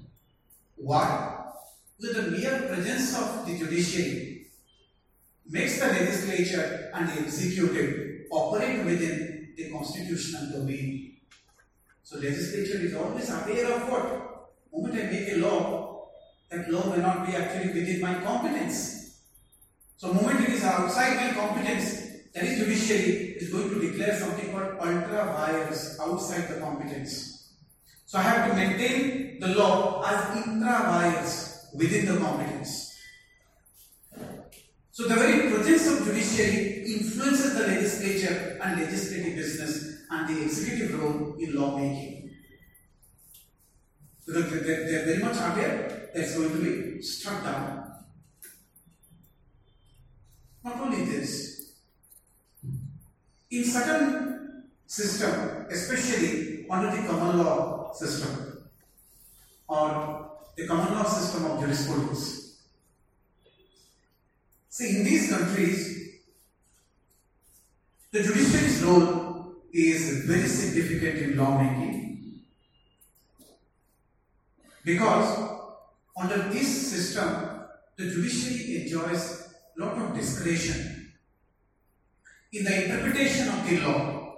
[0.78, 1.52] Why?
[2.00, 4.48] Because the mere presence of the judiciary
[5.50, 11.18] makes the legislature and the executive operate within the constitutional domain.
[12.04, 14.50] So legislature is always aware of what?
[14.72, 16.10] Moment I make a law,
[16.50, 18.95] that law may not be actually within my competence.
[19.98, 22.02] So moment it is outside my competence,
[22.34, 27.54] that is judiciary is going to declare something called ultra vires outside the competence.
[28.06, 32.94] So I have to maintain the law as intra vires within the competence.
[34.92, 41.02] So the very presence of judiciary influences the legislature and legislative business and the executive
[41.02, 42.32] role in lawmaking.
[44.26, 47.85] Because they- they they are very much aware that it's going to be struck down.
[50.66, 51.74] Not only this,
[53.52, 58.68] in certain system, especially under the common law system
[59.68, 62.64] or the common law system of jurisprudence,
[64.68, 66.10] see in these countries,
[68.12, 72.42] the judiciary's role is very significant in lawmaking.
[74.84, 75.48] Because
[76.20, 77.62] under this system,
[77.98, 79.45] the judiciary enjoys
[79.78, 81.12] lot of discretion
[82.52, 84.38] in the interpretation of the law.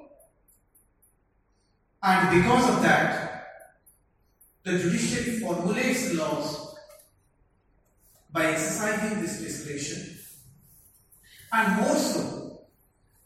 [2.03, 3.27] And because of that,
[4.63, 6.75] the judiciary formulates laws
[8.31, 10.17] by exercising this discretion.
[11.53, 12.61] And more so,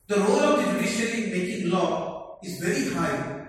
[0.07, 3.47] the role of the judiciary in making law is very high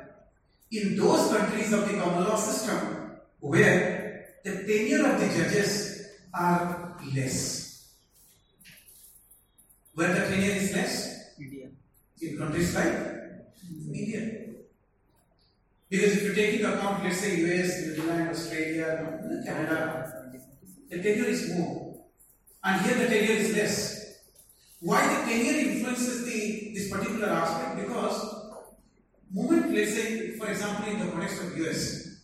[0.71, 6.97] in those countries of the common law system where the tenure of the judges are
[7.15, 7.62] less.
[9.95, 11.69] Where the tenure is less, India.
[12.21, 12.95] in countries like
[13.93, 14.49] India.
[15.91, 20.33] Because if you take into account, let's say US, New Zealand, Australia, Canada,
[20.89, 22.01] the tenure is more.
[22.65, 23.77] And here the tenure is less.
[24.81, 27.77] Why the tenure influences the this particular aspect?
[27.85, 28.17] Because
[29.31, 32.23] moment, let's say, for example, in the context of US,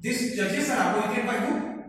[0.00, 1.84] these judges are appointed by who?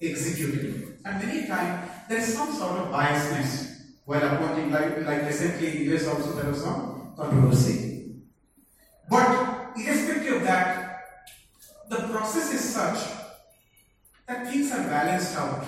[0.00, 0.98] Executive.
[1.04, 3.67] And many times there is some sort of biasness
[4.08, 8.16] while appointing, like, like recently in US also there was some controversy.
[9.10, 11.04] But irrespective of that,
[11.90, 13.00] the process is such
[14.26, 15.62] that things are balanced out.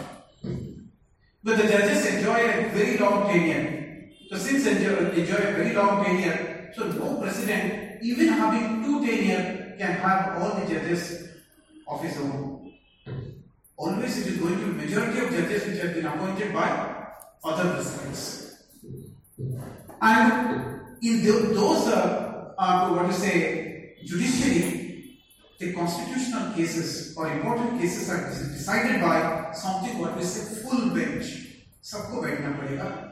[1.45, 4.09] But the judges enjoy a very long tenure.
[4.31, 9.77] So since enjoy, enjoy a very long tenure, so no president, even having two tenure,
[9.77, 11.29] can have all the judges
[11.87, 12.73] of his own.
[13.77, 16.90] Always it is going to majority of judges which have been appointed by
[17.44, 18.56] other presidents.
[20.02, 25.20] And in tho- those, uh, uh, what to say, judiciary,
[25.60, 31.42] the constitutional cases or important cases are decided by something what we say full bench.
[31.86, 33.12] सबको बैठना पड़ेगा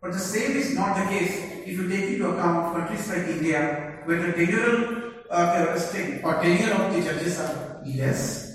[0.00, 4.00] But the same is not the case if you take into account countries like India,
[4.04, 8.45] where the tenural uh, characteristic or tenure of the judges are less,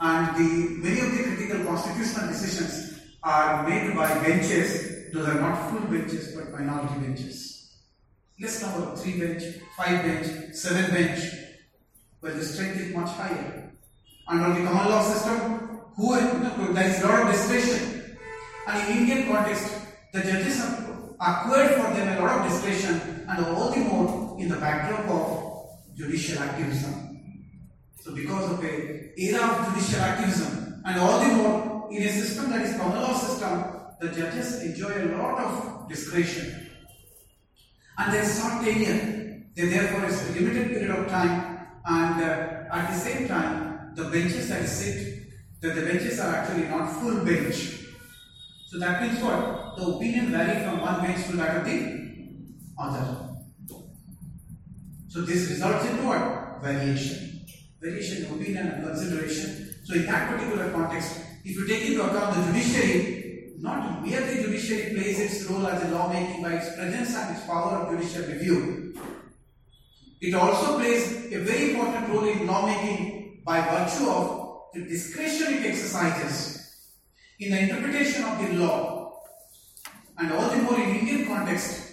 [0.00, 0.50] and the
[0.82, 5.12] many of the critical constitutional decisions are made by benches.
[5.12, 7.46] Those are not full benches, but minority benches.
[8.40, 9.42] less number of three bench,
[9.76, 11.20] five bench, seven bench,
[12.20, 13.72] where the strength is much higher.
[14.28, 16.14] Under the common law system, who
[16.74, 18.16] there is a lot of discretion,
[18.68, 19.72] and in Indian context,
[20.12, 20.60] the judges
[21.18, 25.96] acquired for them a lot of discretion, and all the more in the backdrop of
[25.96, 27.05] judicial activism.
[28.06, 32.50] So, because of a era of judicial activism, and all the more in a system
[32.50, 33.64] that is common law system,
[34.00, 36.70] the judges enjoy a lot of discretion.
[37.98, 39.42] And there is short tenure.
[39.56, 44.04] They therefore is a limited period of time, and uh, at the same time, the
[44.04, 45.26] benches that sit,
[45.62, 47.86] that the benches are actually not full bench.
[48.68, 49.74] So that means what?
[49.78, 52.06] The opinion vary from one bench to that of the
[52.78, 53.30] other.
[55.08, 56.62] So this results into what?
[56.62, 57.35] Variation.
[57.80, 59.74] Variation in opinion and consideration.
[59.84, 64.42] So in that particular context, if you take into account the judiciary, not merely the
[64.42, 68.26] judiciary plays its role as a lawmaking by its presence and its power of judicial
[68.26, 68.94] review.
[70.20, 75.66] It also plays a very important role in lawmaking by virtue of the discretion it
[75.66, 76.74] exercises
[77.38, 79.20] in the interpretation of the law,
[80.18, 81.92] and all the more in Indian context,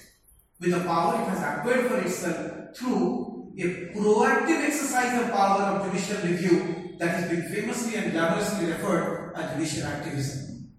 [0.60, 5.86] with the power it has acquired for itself through a proactive exercise of power of
[5.92, 10.72] judicial review that has been famously and glamorously referred as judicial activism.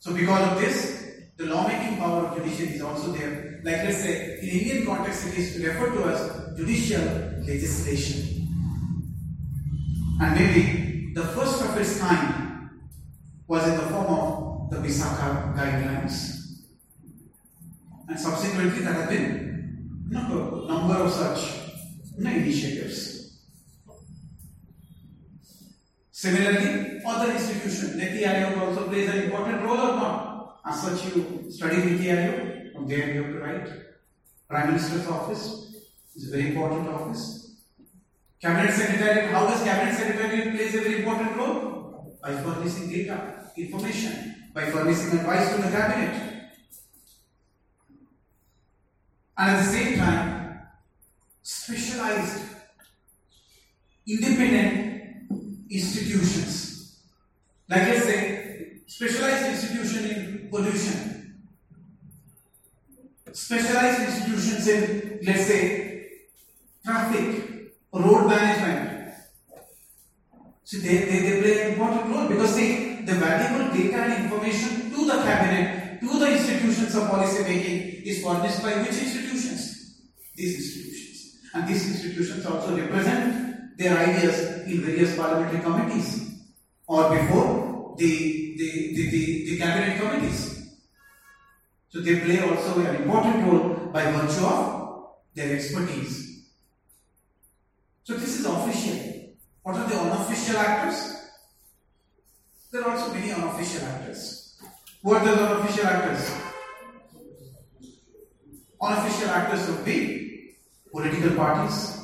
[0.00, 1.00] So, because of this,
[1.36, 3.60] the lawmaking power of judiciary is also there.
[3.62, 7.04] Like let's say, in Indian context, it is referred to as judicial
[7.46, 8.48] legislation.
[10.20, 12.70] And maybe the first of its kind
[13.46, 16.39] was in the form of the Visakha guidelines.
[18.10, 21.60] And subsequently, there have been number, number of such
[22.18, 23.38] you initiatives.
[26.10, 30.60] Similarly, other institutions, Niti Aayog also plays an important role or not?
[30.66, 33.68] As such, you study Niti Aayog, from there you have to write.
[34.48, 35.72] Prime Minister's office
[36.16, 37.62] is a very important office.
[38.42, 42.18] Cabinet Secretariat, how does Cabinet Secretariat plays a very important role?
[42.20, 46.29] By furnishing data, information, by furnishing advice to the cabinet.
[49.40, 50.60] And at the same time,
[51.42, 52.42] specialized,
[54.06, 55.30] independent
[55.70, 57.00] institutions.
[57.66, 61.40] Like let's say, specialized institution in pollution,
[63.32, 66.08] specialized institutions in, let's say,
[66.84, 69.14] traffic, road management.
[70.64, 74.90] So they, they, they play an important role because see, the valuable data and information
[74.90, 80.00] to the cabinet, to the institutions of policy making is furnished by which institutions?
[80.34, 81.36] These institutions.
[81.54, 86.30] And these institutions also represent their ideas in various parliamentary committees
[86.86, 90.76] or before the, the, the, the, the cabinet committees.
[91.90, 96.46] So they play also an important role by virtue of their expertise.
[98.04, 99.34] So this is official.
[99.62, 101.16] What are the unofficial actors?
[102.72, 104.49] There are also many unofficial actors.
[105.02, 106.30] Are the unofficial actors?
[108.82, 110.56] Unofficial actors would be
[110.92, 111.96] political parties,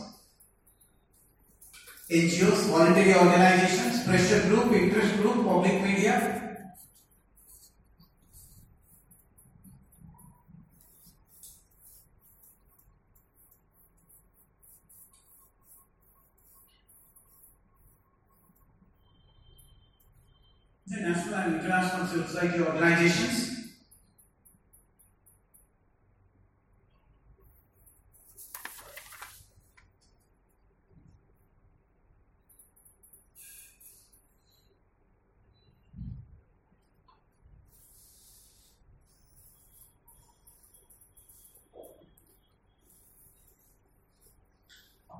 [2.10, 6.45] NGOs, voluntary organizations, pressure group, interest group, public media.
[21.46, 23.52] And international civil society organizations.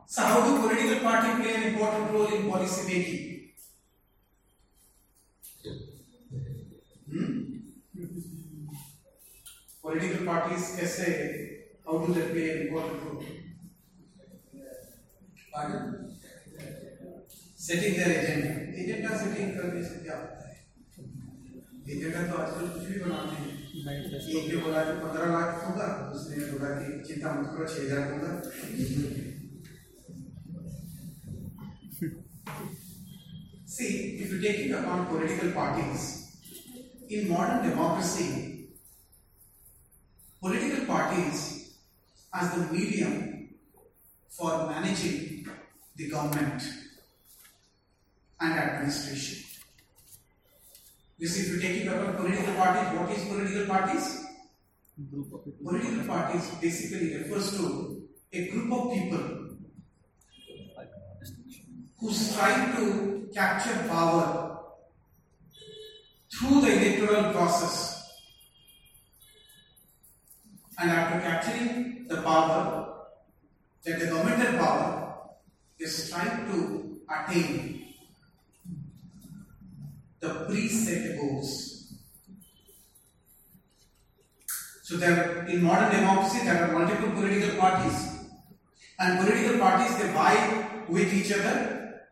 [0.09, 3.36] So, how do political party play an important role in policy making?
[17.77, 18.51] Setting their agenda.
[18.73, 20.53] Agenda setting करने से क्या होता है?
[21.95, 23.51] Agenda तो आजकल कुछ भी बनाते हैं
[23.87, 28.05] एक ने बोला कि पंद्रह लाख होगा उसने बोला कि चिंता मत करो छह हज़ार
[28.13, 28.31] होगा
[33.75, 33.91] See,
[34.23, 36.09] if you take into account political parties,
[37.11, 38.29] in modern democracy,
[40.41, 41.45] political parties
[42.33, 43.15] as the medium
[44.31, 45.47] for managing
[45.97, 46.73] the government
[48.41, 49.45] and administration.
[51.19, 54.27] You see, if you take into account political parties, what is political parties?
[55.11, 55.73] Group of people.
[55.73, 59.47] Political parties basically refers to a group of people
[61.99, 64.59] who strive to capture power
[66.33, 67.95] through the electoral process.
[70.79, 72.87] And after capturing the power,
[73.85, 75.19] that the governmental power
[75.79, 77.76] is trying to attain
[80.27, 81.95] the preset goals.
[84.83, 87.99] So there, in modern democracy, there are multiple political parties,
[88.99, 92.03] and political parties they vie with each other,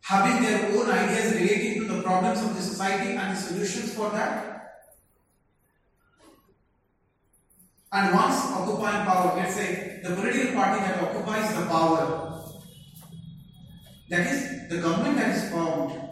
[0.00, 4.10] having their own ideas relating to the problems of the society and the solutions for
[4.10, 4.50] that.
[7.92, 12.42] And once occupying power, let's say the political party that occupies the power,
[14.08, 16.03] that is the government that is formed,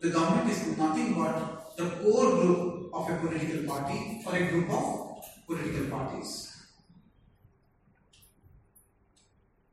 [0.00, 4.70] the government is nothing but the core group of a political party or a group
[4.70, 6.50] of political parties.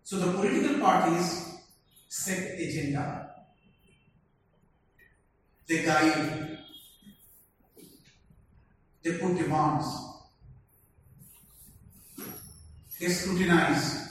[0.03, 1.59] So the political parties
[2.07, 3.29] set agenda.
[5.67, 6.59] They guide.
[9.03, 9.85] They put demands.
[12.99, 14.06] They scrutinize.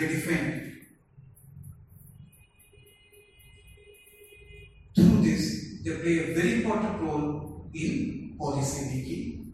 [0.00, 0.72] They defend.
[4.96, 9.52] Through this, they play a very important role in policy making.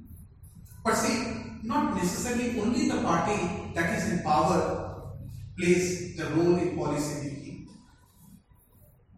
[0.85, 5.13] But see, not necessarily only the party that is in power
[5.59, 7.69] plays the role in policy making.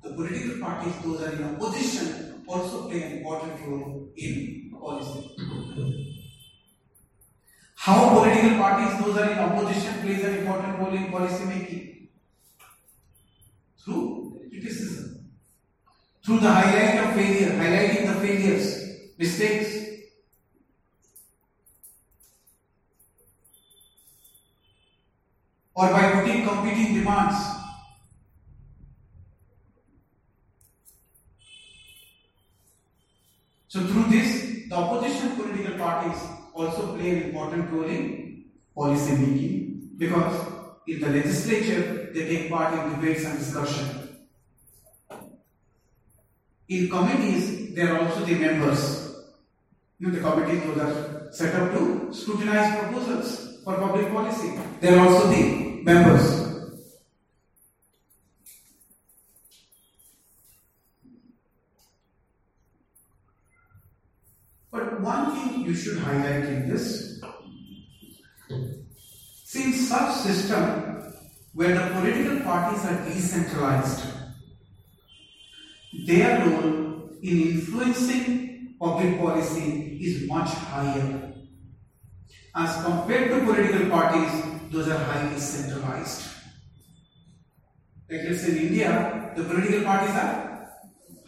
[0.02, 6.07] The political parties, those are in opposition, also play an important role in policy.
[7.78, 12.08] How political parties, those are in opposition, plays an important role in policy making?
[13.78, 15.08] Through criticism
[16.28, 18.84] through the highlight of failure, highlighting the failures,
[19.16, 19.76] mistakes.
[25.74, 27.38] Or by putting competing demands.
[33.68, 36.20] So through this, the opposition political parties
[36.54, 38.44] also play an important role in
[38.74, 40.34] policy making because
[40.86, 44.08] in the legislature they take part in debates and discussion.
[46.68, 49.24] In committees, they are also the members.
[49.98, 54.58] You know, the committees those are set up to scrutinize proposals for public policy.
[54.80, 56.47] They are also the members.
[65.82, 67.20] Should highlight in this,
[69.44, 71.14] since such system
[71.54, 74.06] where the political parties are decentralized,
[76.06, 81.32] their role in influencing public policy is much higher.
[82.54, 84.30] As compared to political parties,
[84.70, 86.28] those are highly centralized.
[88.10, 90.70] Like let's say in India, the political parties are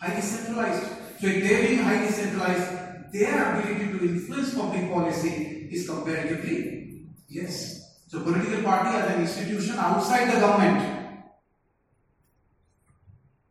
[0.00, 0.82] highly centralized.
[1.20, 2.79] So if they're being highly centralized,
[3.12, 8.04] their ability to influence public policy is comparatively yes.
[8.08, 10.98] So political party as an institution outside the government.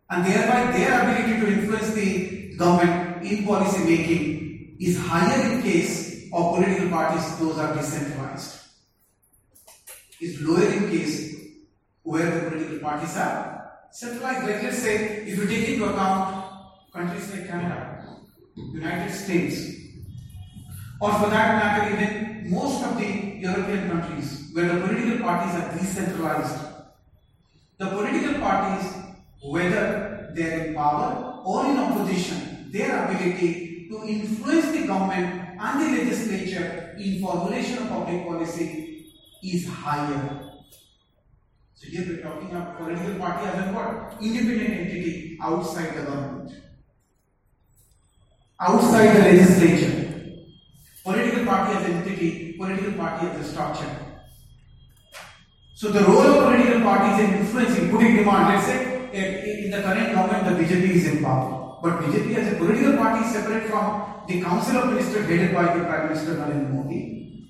[0.09, 6.29] And thereby their ability to influence the government in policy making is higher in case
[6.33, 8.55] of political parties those are decentralized.
[10.19, 11.35] Is lower in case
[12.03, 14.43] where the political parties are centralized.
[14.47, 16.45] Like let's say if you take into account
[16.91, 17.98] countries like canada
[18.73, 19.57] united states
[21.01, 23.09] or for that matter even most of the
[23.47, 26.59] european countries where the political parties are decentralized
[27.77, 28.93] the political parties
[29.41, 35.81] whether they are in power or in opposition, their ability to influence the government and
[35.81, 39.05] the legislature in formulation of public policy
[39.43, 40.51] is higher.
[41.75, 44.21] So here we are talking about political party as a what?
[44.21, 46.51] Independent entity outside the government.
[48.61, 49.95] Outside the legislature.
[51.03, 53.89] Political party as entity, political party as a structure.
[55.75, 59.09] So the role of political parties in influencing, putting demand, let's say
[59.63, 61.79] in the current government, the BJP is in power.
[61.81, 65.77] But BJP as a political party is separate from the Council of Ministers headed by
[65.77, 67.47] the Prime Minister Narendra Modi.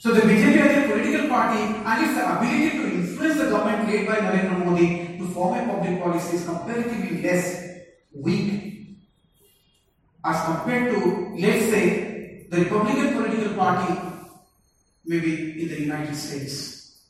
[0.00, 4.06] So the BJP as a political party and its ability to influence the government led
[4.08, 7.68] by Narendra Modi to form a public policy is comparatively less
[8.12, 8.75] weak
[10.26, 11.00] as compared to,
[11.38, 13.94] let's say, the Republican political party
[15.04, 17.06] maybe in the United States.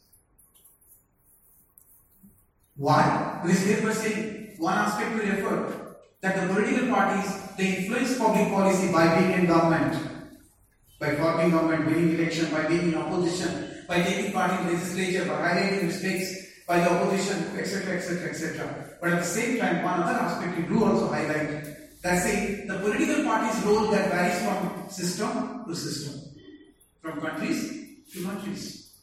[2.77, 3.41] Why?
[3.43, 8.49] Because here we're saying one aspect we refer that the political parties they influence public
[8.49, 9.97] policy by being in government,
[11.01, 15.41] by forming government, winning election, by being in opposition, by taking part in legislature, by
[15.41, 18.99] highlighting mistakes by the opposition, etc., etc., etc.
[19.01, 22.79] But at the same time, one other aspect we do also highlight that say the
[22.79, 26.21] political party's role that varies from system to system,
[27.03, 28.95] from countries to countries.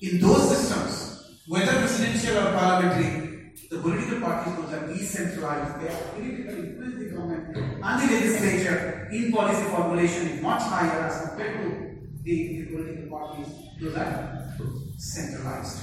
[0.00, 5.80] In those systems, whether presidential or parliamentary, the political parties roles are decentralized.
[5.80, 11.02] They are politically influence the government and the legislature in policy formulation is much higher
[11.02, 13.46] as compared to the, the political parties.
[13.80, 14.48] Those are
[14.96, 15.80] centralized.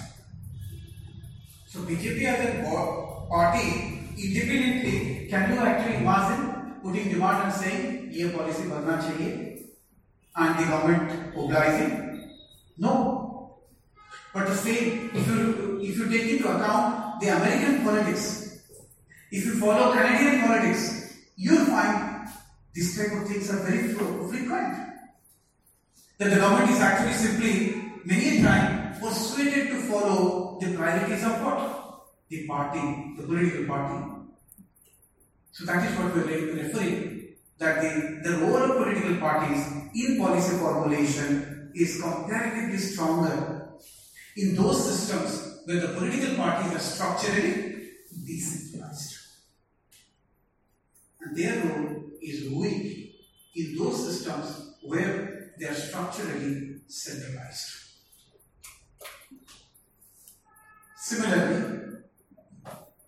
[1.67, 8.36] So BJP as a party independently, can you actually imagine putting demand and saying ये
[8.36, 9.30] policy बनना चाहिए
[10.36, 11.92] and the government obliging?
[12.78, 13.60] No.
[14.32, 14.76] But to say
[15.12, 18.62] if you if you take into account the American politics,
[19.30, 22.28] if you follow Canadian politics, you'll find
[22.74, 24.74] this type of things are very fre- frequent.
[26.18, 31.42] That the government is actually simply many a time persuaded to follow the priorities of
[31.44, 31.83] what?
[32.29, 34.11] The party, the political party.
[35.51, 37.15] So that is what we are referring
[37.57, 39.65] that the, the role of political parties
[39.95, 43.69] in policy formulation is comparatively stronger
[44.35, 47.89] in those systems where the political parties are structurally
[48.25, 49.17] decentralized.
[51.21, 53.15] And their role is weak
[53.55, 57.69] in those systems where they are structurally centralized.
[60.97, 61.84] Similarly,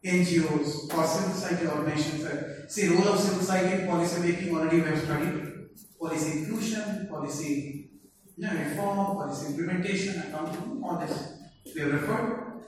[0.07, 4.99] NGOs or civil organizations, uh, say role of civil in policy making already we have
[4.99, 5.53] studied.
[5.99, 7.89] Policy inclusion, policy
[8.37, 11.33] you know, reform, policy implementation, accountability, all this
[11.73, 12.61] we have referred.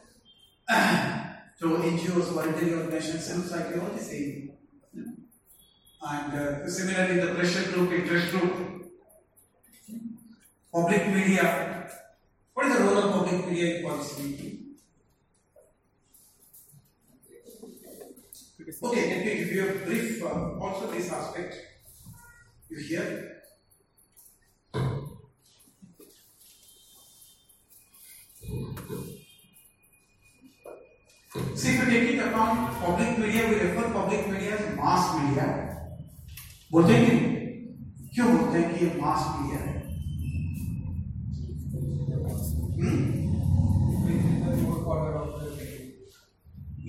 [1.59, 4.51] so NGOs, voluntary organizations, civil society, all the same.
[6.01, 8.91] And uh, similarly, the pressure group, interest group,
[10.73, 11.89] public media.
[12.53, 14.59] What is the role of public media in policy making?
[18.82, 21.53] Okay, let me give you a brief, uh, also this aspect.
[22.69, 23.41] You hear?
[31.55, 35.65] See, if you take into account public media, we refer public media as mass media.
[36.71, 37.39] हैं कि नहीं?
[38.13, 39.80] क्यों बोलते हैं कि ये mass media है
[44.88, 45.18] the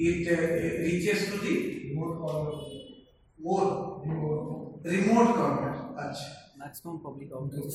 [0.03, 0.41] It uh,
[0.83, 1.55] reaches to the
[1.91, 2.71] remote corner
[3.41, 5.73] the remote remote corner.
[6.05, 7.75] अच्छा Maximum public outreach.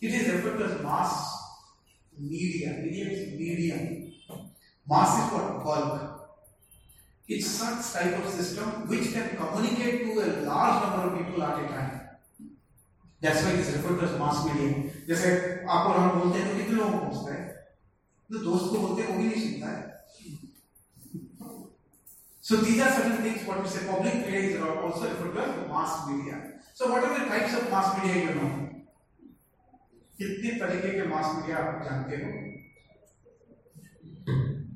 [0.00, 1.12] It is referred to as mass
[2.18, 2.70] media.
[2.82, 4.12] Media is medium.
[4.88, 5.64] Mass is what?
[5.64, 6.30] Bulk.
[7.28, 11.64] It's such type of system which can communicate to a large number of people at
[11.64, 12.00] a time.
[13.20, 14.90] That's why it is referred to as mass media.
[15.08, 15.30] जैसे
[15.66, 17.57] आपको और हम बोलते हैं तो कितने लोगों को पहुँचता है
[18.30, 19.86] तो दोस्त को बोलते हैं वो भी नहीं सुनता है
[22.44, 25.56] So these are certain things what we say public media is also referred to as
[25.68, 26.36] mass media.
[26.74, 28.52] So what are the types of mass media you know?
[30.18, 32.30] कितने तरीके के मास मीडिया आप जानते हो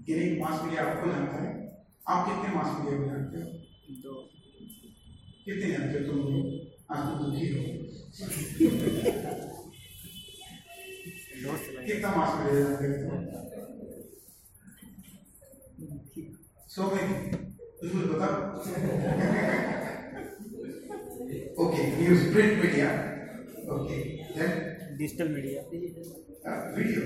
[0.07, 1.49] किन्हीं मास मीडिया आपको जानता है
[2.09, 3.49] आप कितने मास मीडिया को जानते हो
[4.05, 4.15] दो
[5.47, 6.45] कितने जानते हो तुम लोग
[6.91, 7.63] आज तो दुखी हो
[11.42, 13.16] कितना मास मीडिया जानते हो
[16.76, 17.06] सो में
[17.82, 18.34] बिल्कुल बताओ
[21.66, 22.90] okay news print media
[23.76, 24.02] okay
[24.38, 24.52] then
[24.98, 25.62] digital media
[26.48, 27.02] uh, video,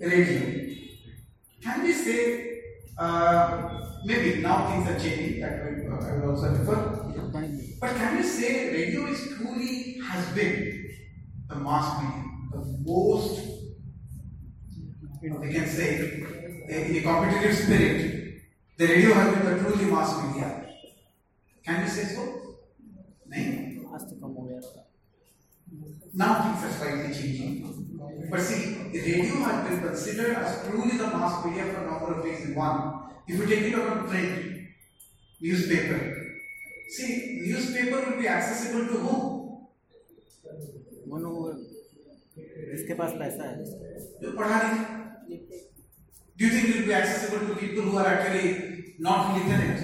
[0.00, 0.42] radio.
[1.62, 2.60] Can we say,
[2.98, 6.76] uh, maybe now things are changing, that will, uh, I will also refer,
[7.80, 10.88] but can we say radio is truly has been
[11.48, 13.45] the mass media, the most,
[15.21, 16.23] we can say,
[16.67, 18.41] in a competitive spirit,
[18.77, 20.65] the radio has been the truly mass media.
[21.65, 22.55] Can we say so?
[23.25, 23.69] No?
[26.13, 28.27] Now things are slightly changing.
[28.29, 32.19] But see, the radio has been considered as truly the mass media for a number
[32.19, 32.55] of reasons.
[32.55, 34.67] One, if you take it on print,
[35.39, 36.15] newspaper,
[36.89, 39.67] see, newspaper will be accessible to whom?
[41.05, 41.57] One over
[42.71, 43.65] जिसके पास पैसा है
[44.21, 44.97] जो पढ़ा लिखा
[46.39, 49.81] Do you think it will be accessible to people who are actually not literate?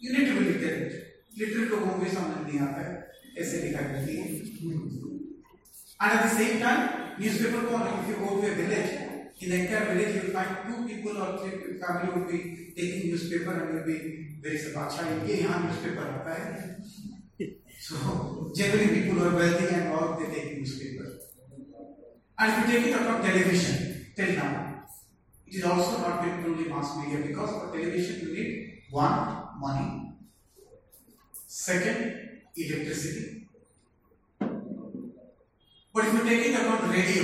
[0.00, 0.96] You need to be literate.
[1.40, 2.94] Literate लोगों को भी समझ नहीं आता है
[3.42, 4.24] ऐसे लिखा करती है
[6.00, 6.82] And at the same time,
[7.20, 9.06] newspaper को if you go to a village,
[9.38, 13.10] In the entire village, you will find two people or three family would be taking
[13.10, 13.96] newspaper and will be
[14.42, 16.76] very "अच्छा ये यहाँ newspaper आता है."
[17.78, 21.15] So generally, people who are wealthy and all they take newspaper.
[22.38, 24.84] And if you take it upon television till now,
[25.46, 30.12] it is also not been truly mass media because for television you need one money,
[31.46, 33.48] second electricity.
[34.38, 37.22] But if you take it upon radio,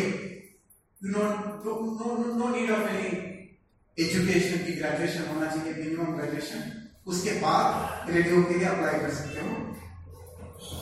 [1.02, 3.58] you know no, no, no, no need of any
[3.98, 6.60] education की graduation होना चाहिए minimum graduation
[7.06, 9.52] उसके बाद radio के लिए apply कर सकते हो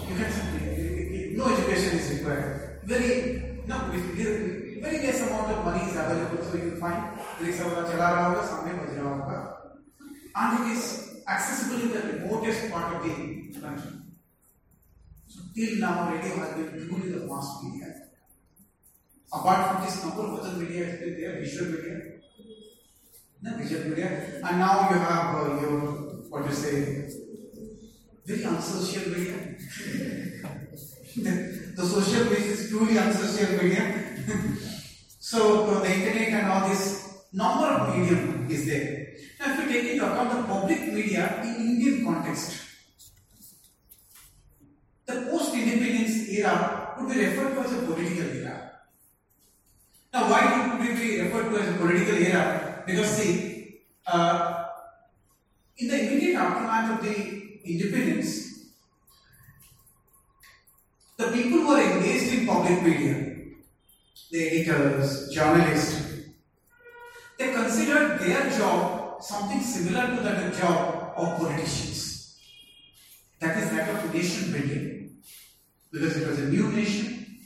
[0.09, 5.97] you can simply no education is required very with very less amount of money is
[5.97, 7.03] available so you find
[7.43, 9.39] rickshaw वाला चला रहा होगा सामने बज रहा होगा
[10.41, 10.85] and it is
[11.29, 13.13] accessible in the remotest part of the
[13.61, 13.93] country
[15.29, 17.89] so till now radio has been truly the mass media
[19.33, 21.97] apart from this number visual media is still there visual media
[23.43, 24.09] no visual media
[24.45, 25.79] and now you have uh, your
[26.35, 26.77] what you say
[28.27, 29.39] very unsocial media
[31.77, 33.85] the, social media is truly unsocial media
[35.19, 39.15] so uh, the internet and all this number of medium is there.
[39.39, 42.61] Now if you take into account the public media in indian context
[45.07, 48.71] the post independence era would be referred to as a political era.
[50.13, 52.83] Now why would it be referred to as a political era?
[52.87, 54.67] Because see uh,
[55.79, 58.50] in the immediate aftermath of the independence
[61.21, 63.15] the people who are engaged in public media,
[64.31, 66.25] the editors, journalists,
[67.39, 72.39] they considered their job something similar to that job of politicians.
[73.39, 75.17] That is that of nation building.
[75.93, 77.39] Because it was a new nation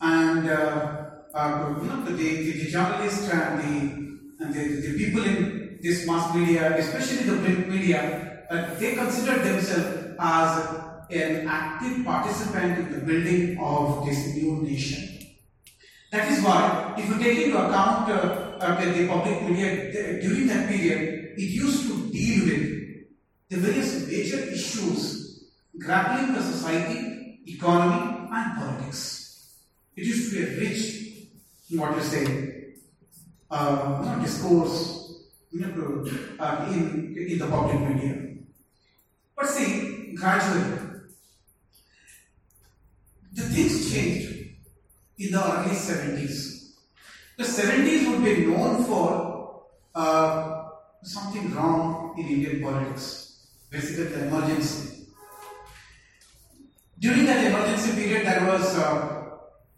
[0.00, 5.22] and uh, uh, you know, the, the, the journalists and the, and the, the people
[5.22, 12.04] in this mass media, especially the print media, uh, they considered themselves as an active
[12.04, 15.18] participant in the building of this new nation.
[16.12, 20.22] That is why, if you take into account uh, uh, the, the public media th-
[20.22, 22.80] during that period, it used to deal with
[23.48, 25.44] the various major issues
[25.78, 29.56] grappling the society, economy, and politics.
[29.96, 30.80] It used to be a rich,
[31.70, 32.74] what you say,
[33.50, 35.00] uh, discourse
[35.54, 38.36] uh, in, in the public media.
[39.36, 40.79] But see, gradually,
[43.90, 44.28] changed
[45.18, 46.74] in the early 70s.
[47.36, 49.64] The 70s would be known for
[49.94, 50.68] uh,
[51.02, 55.06] something wrong in Indian politics, basically the emergency.
[56.98, 59.22] During that emergency period, there was uh,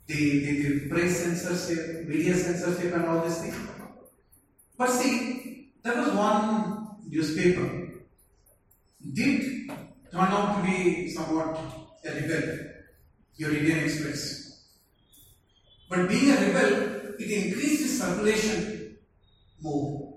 [0.06, 3.54] the, the, the press censorship, media censorship, and all this thing.
[4.76, 7.82] But see, there was one newspaper
[9.12, 9.68] did
[10.10, 11.58] turn out to be somewhat
[12.04, 12.71] a rebel,
[13.36, 14.64] your Indian Express.
[15.88, 18.98] But being a rebel, it increased its circulation
[19.60, 20.14] more.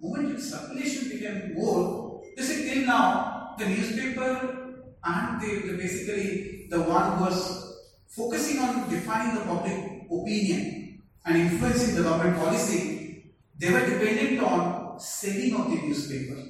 [0.00, 6.66] Moment its circulation became more, you see, till now, the newspaper and the, the basically
[6.70, 7.78] the one who was
[8.08, 14.98] focusing on defining the public opinion and influencing the government policy, they were dependent on
[14.98, 16.42] selling of the newspaper.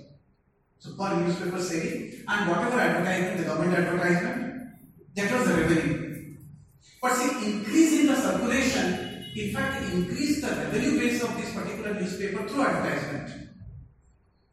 [0.78, 4.45] So per newspaper selling and whatever advertisement, the government advertisement,
[5.16, 6.36] that was the revenue.
[7.00, 12.46] But see, increasing the circulation, in fact, increased the revenue base of this particular newspaper
[12.46, 13.48] through advertisement.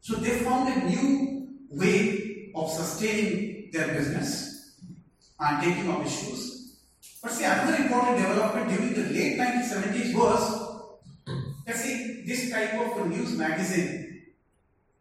[0.00, 4.80] So they found a new way of sustaining their business
[5.38, 6.78] and taking up issues.
[7.22, 10.94] But see, another important development during the late 1970s was,
[11.66, 14.22] let's see, this type of a news magazine,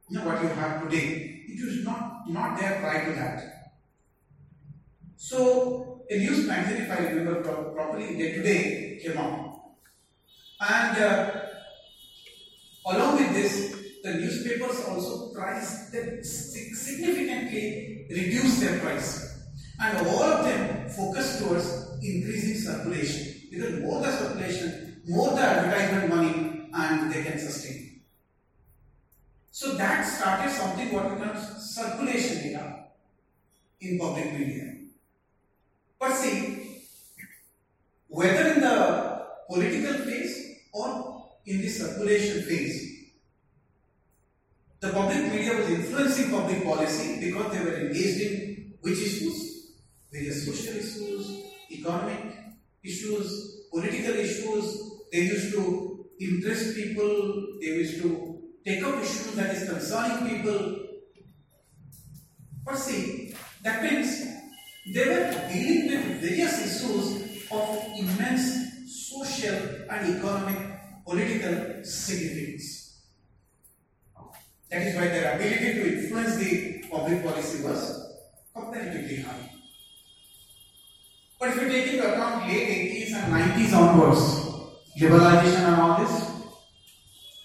[0.09, 3.52] you know what you have today, it was not, not there prior to that.
[5.23, 9.55] So, a news magazine, if I remember pro- properly, Day to Day came out.
[10.59, 11.31] And uh,
[12.91, 19.47] along with this, the newspapers also priced them significantly reduced their price.
[19.79, 21.69] And all of them focused towards
[22.03, 23.47] increasing circulation.
[23.49, 28.01] Because more the circulation, more the advertisement money, and they can sustain.
[29.51, 32.87] So that started something what we call circulation data
[33.79, 34.72] in public media.
[36.03, 36.81] But see,
[38.09, 43.05] whether in the political phase or in the circulation phase,
[44.81, 49.71] the public media was influencing public policy because they were engaged in which issues?
[50.11, 52.35] Various social issues, economic
[52.83, 55.05] issues, political issues.
[55.09, 60.79] They used to interest people, they used to take up issues that is concerning people.
[62.65, 63.33] But see,
[63.63, 64.42] that means
[64.85, 69.55] they were dealing with various issues of immense social
[69.89, 70.57] and economic
[71.05, 72.99] political significance.
[74.69, 78.11] That is why their ability to influence the public policy was
[78.53, 79.51] comparatively high.
[81.39, 84.21] But if you take into account late 80s and 90s onwards,
[84.99, 86.29] liberalization and all this,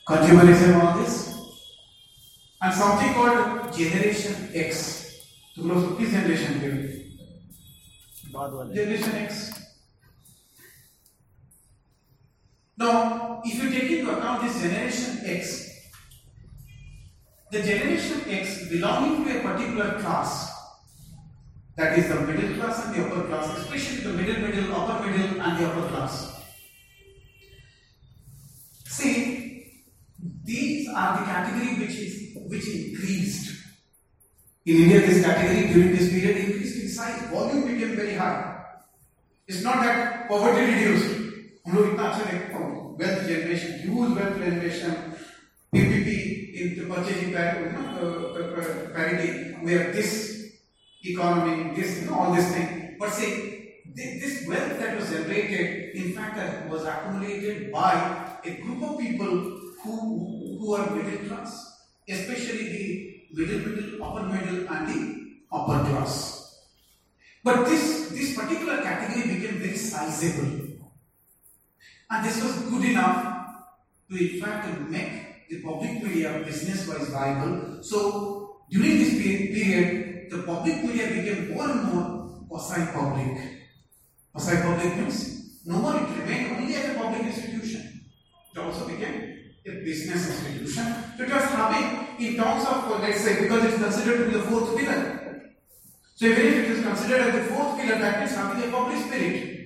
[0.09, 1.39] consumerism and all this,
[2.63, 5.23] and something called Generation X,
[5.57, 6.98] the growth of this generation period.
[8.34, 9.52] बाद वाले Generation X.
[12.78, 15.70] Now, if you take into account this Generation X,
[17.52, 20.52] the Generation X belonging to a particular class,
[21.76, 25.42] that is the middle class and the upper class, especially the middle, middle, upper middle,
[25.42, 26.42] and the upper class.
[28.86, 29.84] See,
[30.44, 33.57] these are the category which is which increased.
[34.68, 38.64] In India, this category during this period increased in size, volume became very high.
[39.48, 41.20] It's not that poverty reduced.
[41.68, 44.92] हम लोग इतना अच्छा देखते हैं wealth generation, huge wealth generation,
[45.74, 46.10] PPP
[46.62, 50.12] in the purchasing par- you know, uh, uh, uh, parity, we have this
[51.04, 52.98] economy, this, you know, all this thing.
[53.00, 53.32] But see,
[53.96, 57.94] thi- this wealth that was generated, in fact, that was accumulated by
[58.46, 59.34] a group of people
[59.84, 65.01] who, who are middle class, especially the middle, middle, upper middle, and the
[65.53, 66.65] upper class.
[67.45, 70.69] But this, this particular category became very sizable.
[72.11, 73.39] And this was good enough
[74.11, 77.83] to, in fact, make the public media business wise viable.
[77.83, 83.39] So, during this period, the public media became more and more quasi public.
[84.33, 88.01] Quasi public means no more it remained only as a public institution,
[88.53, 90.85] it also became a business institution.
[91.17, 94.43] So, it was having, in terms of, let's say, because it's considered to be the
[94.43, 95.53] fourth pillar.
[96.17, 98.99] So, even if it is considered as the fourth pillar, that means having a public
[99.07, 99.59] spirit.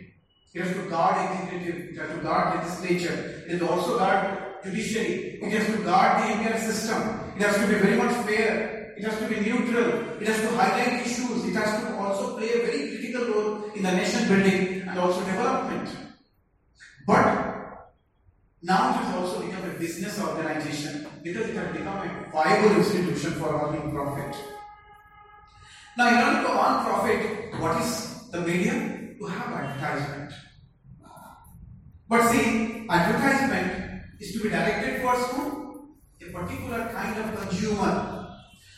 [0.55, 5.41] It has to guard executive, it has to guard legislature, it has also guard judiciary,
[5.41, 7.01] it has to guard the Indian system,
[7.37, 10.49] it has to be very much fair, it has to be neutral, it has to
[10.51, 14.83] highlight issues, it has to also play a very critical role in the nation building
[14.83, 15.89] and also development.
[17.07, 17.52] But
[18.63, 23.33] now it has also become a business organization because it has become a viable institution
[23.33, 24.37] for earning profit.
[25.99, 29.17] Now, in order to earn profit, what is the medium?
[29.19, 30.33] To have advertisement.
[32.09, 35.23] But see, advertisement is to be directed towards?
[36.23, 38.29] A particular kind of consumer.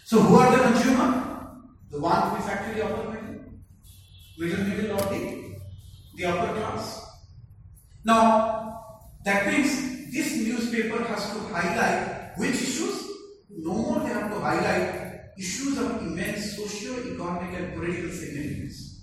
[0.05, 1.09] So, who are the consumer?
[1.91, 5.57] The one who is actually upper middle, middle middle or the,
[6.17, 7.07] the upper class.
[8.05, 8.64] Now,
[9.25, 13.09] that means this newspaper has to highlight which issues?
[13.51, 19.01] No more they have to highlight issues of immense socio-economic and political significance.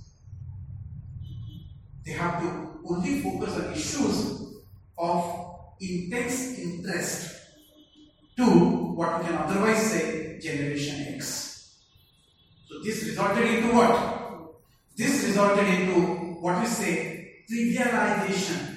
[2.06, 4.62] They have to only focus on issues
[4.98, 7.38] of intense interest
[8.38, 11.80] to what we can otherwise say Generation X.
[12.70, 14.54] So this resulted into what?
[14.96, 16.02] This resulted into
[16.42, 18.71] what we say trivialization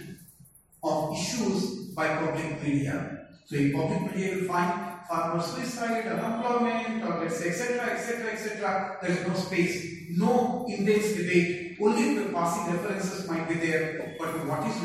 [0.85, 3.29] of issues by public media.
[3.47, 7.93] So in public media you find farmer suicide, unemployment, or let's say etc.
[7.93, 8.33] etc.
[8.33, 8.99] etc.
[9.03, 11.77] There is no space, no intense debate.
[11.81, 14.17] Only the passing references might be there.
[14.19, 14.77] But what is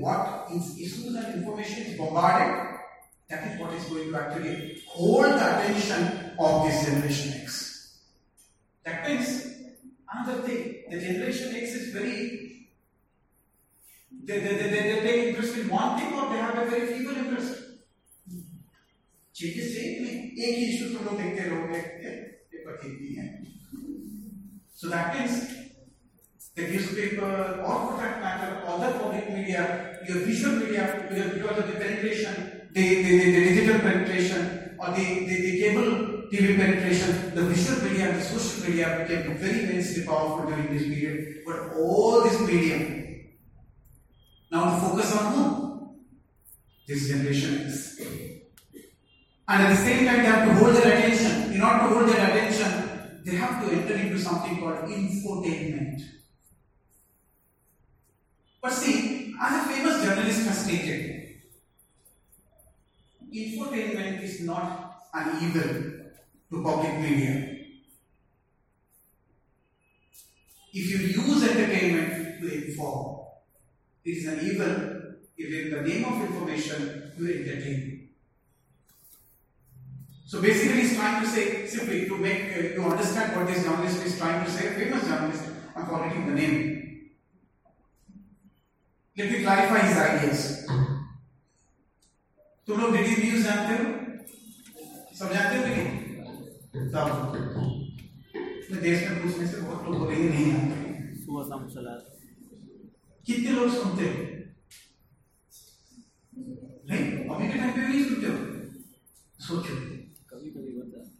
[0.00, 2.78] what is issues and information is bombarded?
[3.28, 7.98] That is what is going to actually hold the attention of this generation X.
[8.84, 9.46] That means
[10.12, 12.51] another thing, the generation X is very
[14.23, 16.87] they, they, they, they, they take interest in one thing or they have a very
[16.93, 17.63] feeble interest.
[19.37, 21.79] Changes same नहीं एक ही issue तुम लोग देखते रहोगे
[22.53, 23.25] paper ठीक नहीं है
[24.81, 25.35] so that means
[26.57, 27.27] the newspaper
[27.69, 29.65] or for that matter other public media
[30.07, 32.39] your visual media because because of the penetration
[32.77, 34.47] the, the, the, the digital penetration
[34.79, 35.91] or the, the, the cable
[36.31, 40.87] TV penetration the visual media and the social media became very immensely powerful during this
[40.95, 43.00] period but all this medium
[44.52, 45.96] now focus on whom
[46.86, 47.92] this generation is
[49.52, 51.52] and at the same time, they have to hold their attention.
[51.52, 56.00] In order to hold their attention, they have to enter into something called infotainment.
[58.62, 61.34] But see, as a famous journalist has stated,
[63.34, 65.72] infotainment is not an evil
[66.50, 67.56] to public media.
[70.72, 73.21] If you use entertainment to inform,
[74.05, 74.73] it is an evil
[75.37, 78.09] if in the name of information you entertain.
[80.25, 84.05] So basically, he's trying to say simply to make uh, you understand what this journalist
[84.05, 84.73] is trying to say.
[84.75, 85.43] Famous journalist,
[85.75, 87.11] I'm forgetting the name.
[89.17, 90.41] Let me clarify his ideas.
[92.67, 93.85] तुम लोग DD news जानते हो
[95.19, 97.11] सब जानते हो कि नहीं सब
[98.67, 101.93] अपने देश में पूछने से बहुत लोग बोलेंगे नहीं जानते सुबह शाम चला
[103.26, 104.22] कितने लोग सुनते हो?
[106.90, 108.36] नहीं अभी के टाइम पे भी नहीं सुनते हो?
[109.46, 109.74] सोचो।
[110.30, 111.10] कभी कभी होता है।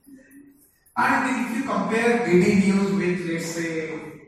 [0.96, 3.70] And if you compare DD News with, let's say,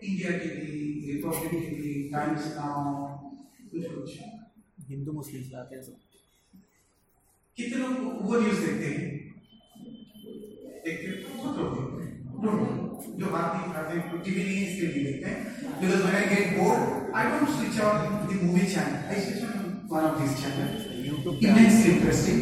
[0.02, 0.62] India TV,
[1.08, 2.78] Republic TV, Times Now,
[3.72, 4.18] कुछ कुछ।
[4.88, 5.96] हिंदू मुस्लिम चलाते हैं सब
[7.56, 9.08] कितने लोग वो न्यूज़ देखते हैं?
[10.84, 15.30] देखते हैं बहुत लोग देखते हैं जो बात नहीं हैं टीवी नहीं इसलिए नहीं देखते
[15.30, 19.04] हैं। Because when I get bored I don't switch on the movie channel.
[19.08, 20.84] I switch on one of these channels.
[21.40, 22.40] Immensely interesting.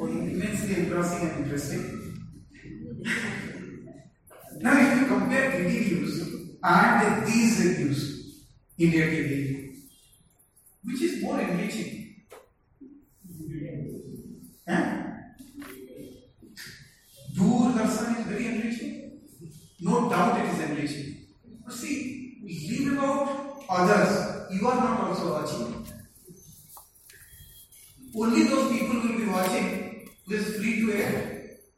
[0.00, 1.82] Immensely engrossing and interesting.
[4.60, 8.44] now, if you compare TV news and these news,
[8.78, 9.74] India TV,
[10.84, 12.14] which is more enriching?
[14.68, 15.00] Huh?
[17.36, 19.20] Is very enriching.
[19.80, 21.26] No doubt it is enriching.
[21.64, 24.52] But see, leave about others.
[24.52, 25.86] You are not also watching.
[28.16, 31.34] Only those people will be watching who is free to air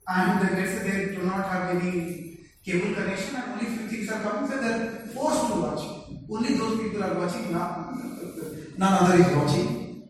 [0.08, 4.10] and uh, let's say they do not have any cable connection and only few things
[4.10, 5.82] are coming, so they are forced to watch.
[6.30, 10.08] Only those people are watching, none, none other is watching.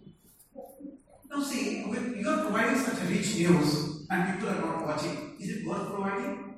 [1.31, 5.37] Now see, when you are providing such a rich news and people are not watching,
[5.41, 6.55] is it worth providing?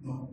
[0.00, 0.30] No.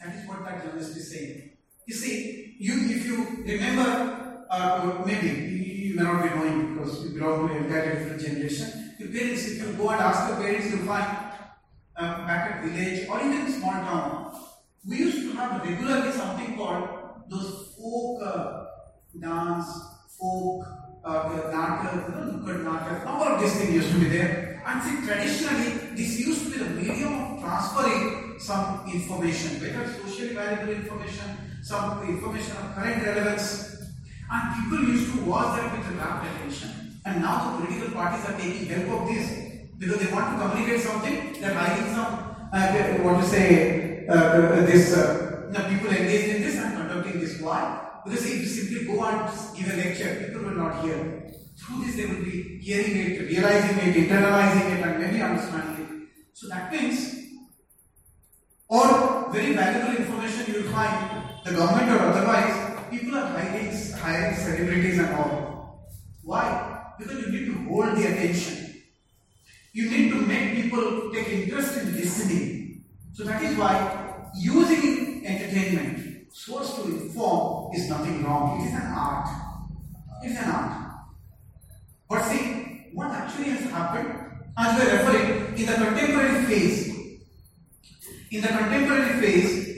[0.00, 1.43] That is what that journalist is saying.
[1.86, 7.10] You see, you if you remember, uh, maybe you, may not be knowing because you
[7.18, 8.94] belong to an entirely different generation.
[8.98, 11.06] Your parents, if you go and ask your parents, you find
[11.96, 14.34] uh, back at village or even small town,
[14.88, 16.88] we used to have regularly something called
[17.28, 18.64] those folk uh,
[19.20, 19.68] dance,
[20.18, 20.66] folk
[21.04, 24.62] uh, natak, you know, nukkad natak, all of these things used to be there.
[24.66, 30.34] And see, traditionally, this used to be the medium of transferring some information, whether socially
[30.34, 33.80] valuable information, some information of current relevance.
[34.30, 37.00] And people used to watch that with a rapt attention.
[37.06, 39.26] And now the political parties are taking help of this
[39.78, 41.40] because they want to communicate something.
[41.40, 42.68] They're writing some, uh,
[43.02, 47.40] what to say, uh, this, uh, you people engaged in this and conducting this.
[47.40, 47.80] Why?
[48.04, 51.30] Because if you simply go and give a lecture, people will not hear.
[51.56, 56.08] Through this, they will be hearing it, realizing it, internalizing it, and maybe understanding it.
[56.34, 57.14] So that means,
[58.68, 64.36] or very valuable information you will find, the government or otherwise, people are hiring, hiring
[64.36, 65.90] celebrities and all.
[66.22, 66.94] Why?
[66.98, 68.82] Because you need to hold the attention.
[69.72, 72.84] You need to make people take interest in listening.
[73.12, 78.60] So that is why using entertainment source to inform is nothing wrong.
[78.60, 79.28] It is an art.
[80.24, 80.92] It is an art.
[82.08, 84.14] But see, what actually has happened,
[84.56, 86.88] as we are referring, in the contemporary phase,
[88.30, 89.73] in the contemporary phase,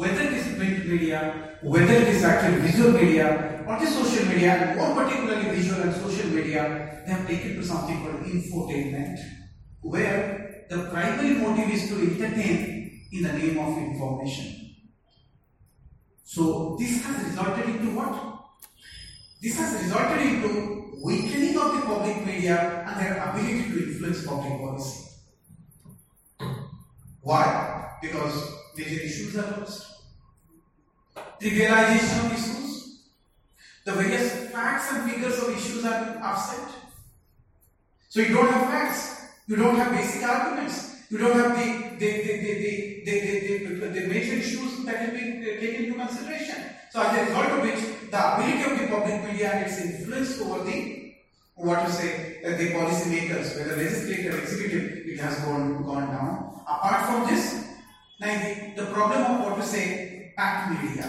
[0.00, 4.72] whether it is print media, whether it is actually visual media, or the social media,
[4.74, 9.18] more particularly visual and social media, they have taken to something called infotainment,
[9.82, 14.74] where the primary motive is to entertain in the name of information.
[16.24, 18.16] So this has resulted into what?
[19.42, 24.60] This has resulted into weakening of the public media and their ability to influence public
[24.60, 25.10] policy.
[27.20, 27.98] Why?
[28.00, 29.89] Because major issues are lost.
[31.40, 33.00] Trivialization of issues.
[33.84, 36.68] The various facts and figures of issues are absent.
[38.08, 39.28] So you don't have facts.
[39.46, 40.96] You don't have basic arguments.
[41.10, 44.96] You don't have the the the the the, the, the, the, the major issues that
[44.96, 46.56] have been taken into consideration.
[46.90, 50.40] So as a result of which, the ability of the public media and its influence
[50.40, 51.14] over the
[51.54, 56.08] what to say uh, the policy makers, whether legislative, or executive, it has gone gone
[56.08, 56.60] down.
[56.66, 57.66] Apart from this,
[58.20, 60.09] now the, the problem of what to say
[60.40, 61.06] packed media.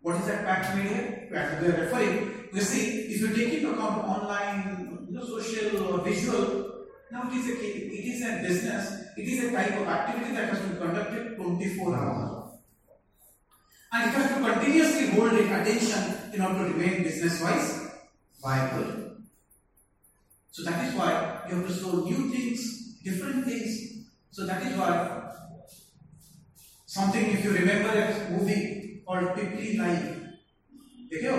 [0.00, 1.26] What is that packed media?
[1.30, 6.04] We are referring, you see, if you take into account online, you know, social or
[6.04, 7.54] visual, now it is a
[7.98, 8.84] it is a business,
[9.16, 12.58] it is a type of activity that has to be conducted 24 hours.
[13.92, 17.90] And it has to continuously hold its attention in order to remain business wise
[18.40, 19.16] viable.
[20.52, 24.06] So that is why you have to show new things, different things.
[24.30, 25.20] So that is why
[26.90, 30.06] Something if you remember a movie called Peepli Live
[31.12, 31.34] देखे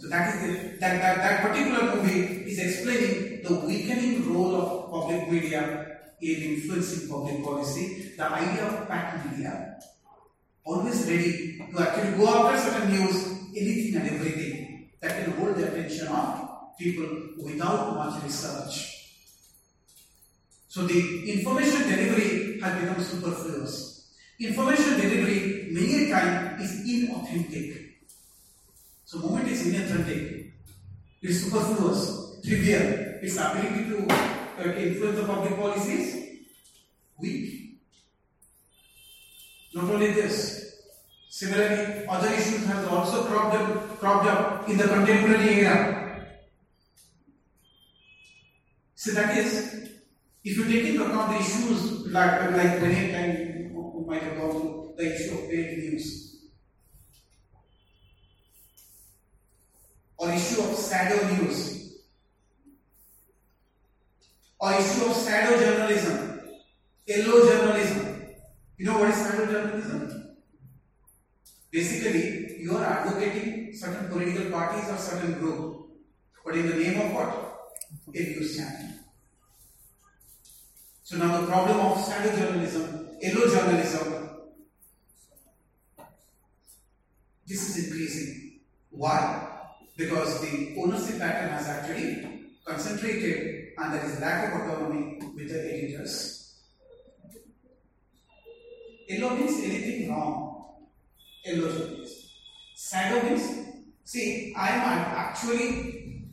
[0.00, 2.20] So that is the, that, that that particular movie
[2.50, 5.62] is explaining the weakening role of public media
[6.20, 8.12] in influencing public policy.
[8.16, 9.78] The idea of pack media,
[10.64, 13.20] always ready to actually go after certain news,
[13.62, 17.10] anything and everything that can hold the attention of people
[17.42, 18.80] without much research.
[20.68, 21.00] So the
[21.36, 23.89] information delivery has become superfluous.
[24.40, 27.92] Information delivery many a time is inauthentic.
[29.04, 30.52] So moment is inauthentic.
[31.20, 33.20] It's superfluous, trivial.
[33.20, 36.38] Its ability to uh, influence the public policies
[37.18, 37.80] weak.
[39.74, 40.74] Not only this,
[41.28, 46.26] similarly, other issues have also cropped up, cropped up in the contemporary era.
[48.94, 49.90] So that is,
[50.42, 53.49] if you take into account the issues like, like times you
[54.10, 56.36] might through the issue of fake news
[60.18, 61.60] or issue of shadow news
[64.58, 66.40] or issue of shadow journalism,
[67.06, 68.26] yellow journalism.
[68.76, 70.36] You know what is shadow journalism?
[71.70, 75.86] Basically, you are advocating certain political parties or certain group,
[76.44, 77.56] but in the name of what?
[78.08, 78.90] A news channel.
[81.04, 84.30] So now the problem of shadow journalism, yellow journalism,
[87.46, 88.60] this is increasing.
[88.90, 89.48] Why?
[89.96, 95.60] Because the ownership pattern has actually concentrated and there is lack of autonomy with the
[95.60, 96.56] editors.
[99.08, 100.86] Yellow means anything wrong.
[101.44, 102.20] Yellow journalism.
[102.76, 103.42] Shadow means,
[104.04, 106.24] see, I am actually,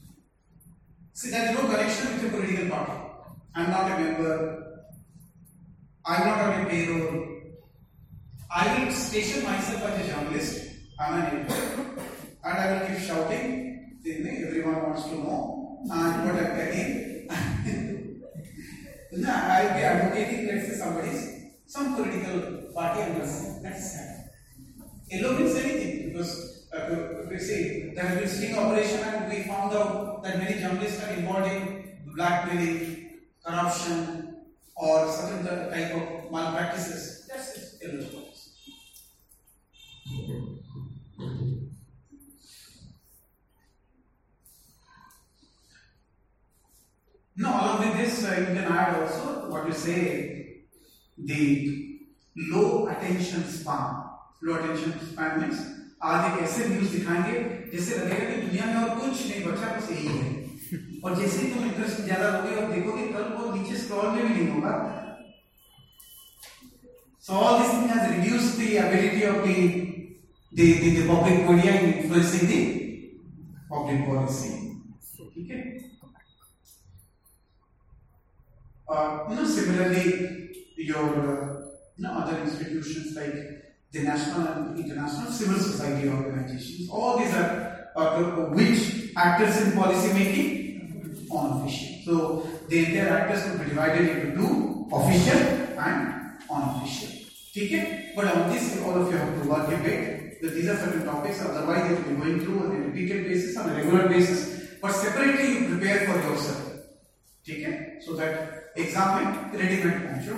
[1.14, 2.94] see, there is no connection with the political party.
[3.54, 4.67] I am not a member.
[6.08, 7.28] I am not on a payroll.
[8.50, 10.66] I will station myself as a journalist.
[10.98, 11.62] I am an editor.
[12.46, 14.00] And I will keep shouting.
[14.08, 15.80] Everyone wants to know.
[15.92, 17.28] And what I am getting.
[19.12, 21.22] no, I will be advocating, let's say, somebody's,
[21.66, 23.22] some political party and
[23.62, 24.30] that's sad.
[25.12, 29.74] Yellow means anything because uh, we say there has been sting operation and we found
[29.74, 33.10] out that many journalists are involved in blackmailing,
[33.46, 34.27] corruption,
[34.78, 37.28] or certain type of malpractices.
[37.28, 37.82] That's it.
[37.82, 38.34] Yellow journalism.
[47.40, 50.64] Now, along with this, uh, you can add also what you say
[51.18, 52.00] the
[52.36, 54.08] low attention span.
[54.44, 55.62] Low attention span means
[56.04, 57.40] आज एक ऐसे news दिखाएँगे
[57.72, 60.37] जैसे लगेगा कि दुनिया में और कुछ नहीं बचा बस यही है
[61.04, 64.34] और जैसे ही तुम इंटरेस्ट ज़्यादा होगे और देखोगे कल वो नीचे स्क्रॉल में भी
[64.34, 64.76] नहीं होगा
[67.28, 69.56] So all this thing has reduced the ability of the
[70.54, 72.60] the, the, the public media in influencing the
[73.70, 74.54] public policy.
[75.34, 75.58] ठीक है?
[78.88, 80.06] Uh, you know, similarly,
[80.78, 81.68] your uh,
[81.98, 83.36] you know, other institutions like
[83.92, 88.22] the national and international civil society organizations, all these are uh,
[88.56, 90.57] which actors in policy making
[91.31, 91.89] unofficial.
[92.05, 95.41] So the entire actors will be divided into two, official
[95.79, 96.01] and
[96.51, 97.11] unofficial.
[97.55, 98.15] ठीक है?
[98.17, 100.41] But on this, all of you have to work a bit.
[100.43, 103.57] That these are certain topics, otherwise you will be going through on a repeated basis,
[103.57, 104.41] on a regular basis.
[104.81, 106.63] But separately you prepare for yourself.
[107.47, 107.75] ठीक है?
[108.07, 108.35] So that
[108.77, 110.37] exam में ready-made पहुंचो.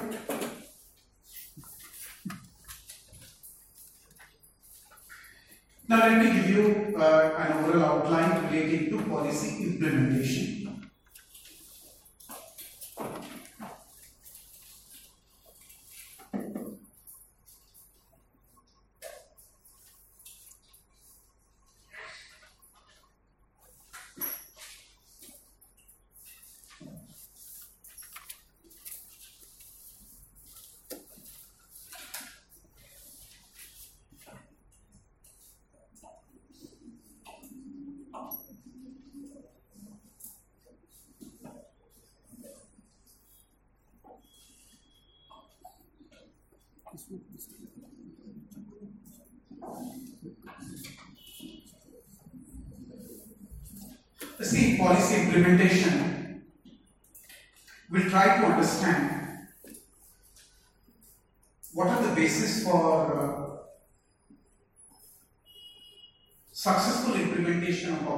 [5.86, 10.57] Now let me give you uh, an overall outline relating to policy implementation.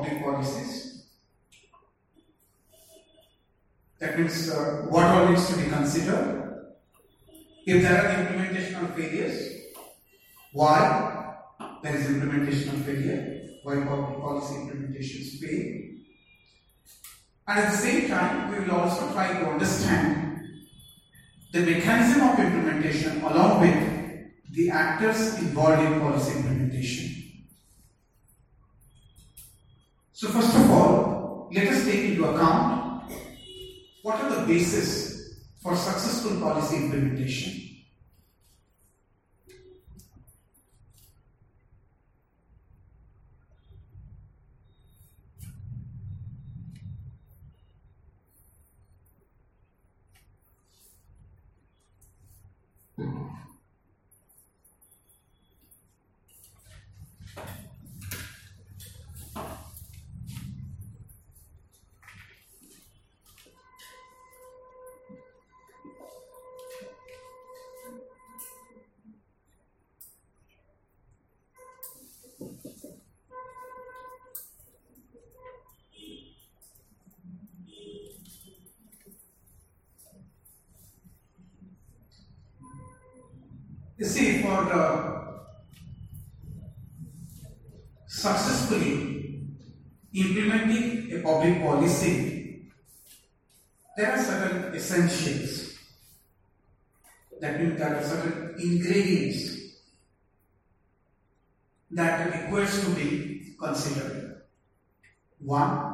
[0.09, 1.05] Policies.
[3.99, 6.73] That means uh, what all needs to be considered.
[7.65, 9.61] If there are implementational failures,
[10.53, 11.35] why
[11.83, 15.91] there is implementational failure, why policy implementations fail.
[17.47, 20.31] And at the same time, we will also try to understand
[21.51, 24.01] the mechanism of implementation along with
[24.51, 27.10] the actors involved in policy implementation.
[30.21, 33.11] So, first of all, let us take into account
[34.03, 37.61] what are the basis for successful policy implementation.
[84.01, 85.45] You see, for uh,
[88.07, 89.43] successfully
[90.11, 92.71] implementing a public policy,
[93.95, 95.77] there are certain essentials.
[97.41, 99.77] That means there are certain ingredients
[101.91, 104.41] that requires to be considered.
[105.37, 105.91] One,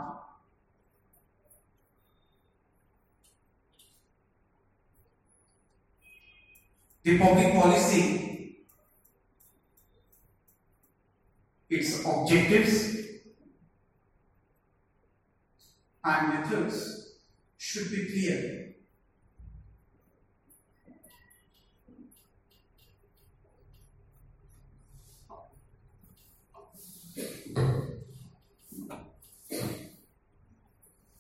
[7.07, 8.57] the public policy,
[11.69, 12.97] its objectives
[16.03, 17.13] and methods
[17.57, 18.73] should be clear.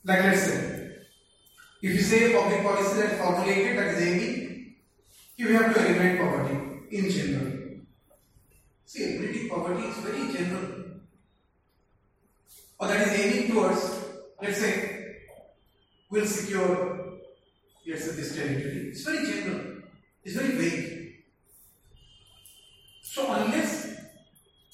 [0.03, 0.97] Like let's say,
[1.81, 4.46] if you say public policy that formulated is aiming
[5.37, 6.57] you have to eliminate poverty
[6.91, 7.53] in general.
[8.85, 10.83] See, eliminating poverty is very general.
[12.79, 14.03] Or that is aiming towards,
[14.41, 15.15] let's say,
[16.09, 17.19] will secure,
[17.87, 18.89] let's say, this territory.
[18.89, 19.77] It's very general.
[20.23, 21.15] It's very vague.
[23.01, 23.95] So unless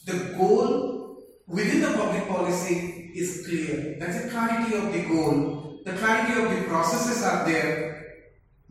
[0.06, 5.94] the goal within the public policy is clear, that's the clarity of the goal, the
[5.94, 7.93] clarity of the processes are there,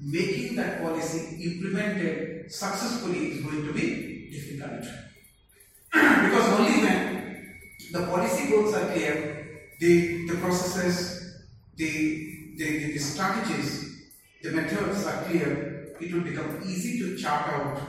[0.04, 4.82] making that policy implemented successfully is going to be difficult.
[5.92, 7.56] because only when
[7.92, 11.42] the policy goals are clear, the, the processes,
[11.76, 14.02] the, the, the strategies,
[14.42, 17.80] the methods are clear, it will become easy to chart out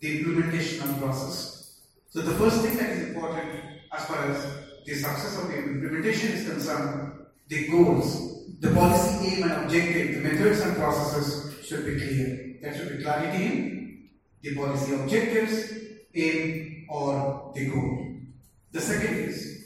[0.00, 1.80] the implementation process.
[2.10, 3.48] So the first thing that is important
[3.92, 4.44] as far as
[4.84, 7.12] the success of the implementation is concerned,
[7.48, 8.29] the goals,
[8.60, 12.56] the policy aim and objective, the methods and processes should be clear.
[12.60, 14.08] There should be clarity in
[14.42, 15.72] the policy objectives,
[16.14, 18.06] aim, or the goal.
[18.70, 19.64] The second is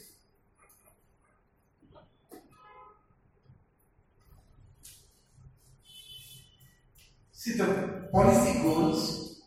[7.32, 9.42] see the policy goals,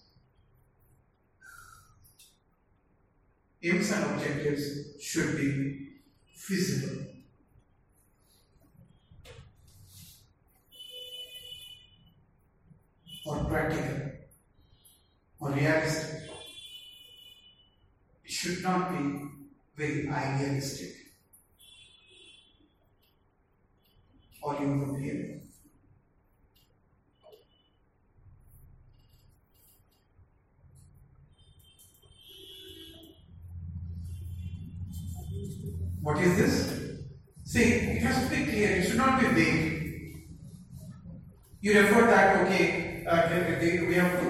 [3.64, 5.88] aims, and objectives should be
[6.36, 7.08] feasible.
[13.28, 14.12] or practical
[15.40, 16.30] or realistic.
[18.24, 19.30] It should not be
[19.76, 20.94] very idealistic
[24.42, 25.42] or utopian.
[36.02, 36.78] What is this?
[37.44, 39.78] See, it has to be clear, it should not be vague.
[41.60, 44.28] You refer that, okay, uh, the- the- we have to,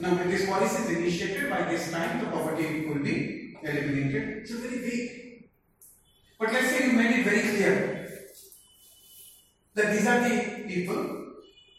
[0.00, 4.48] now this policy is initiated, by this time the poverty will be eliminated.
[4.48, 5.48] So very vague.
[6.38, 8.08] But let's say you made it very clear
[9.74, 11.02] that these are the people,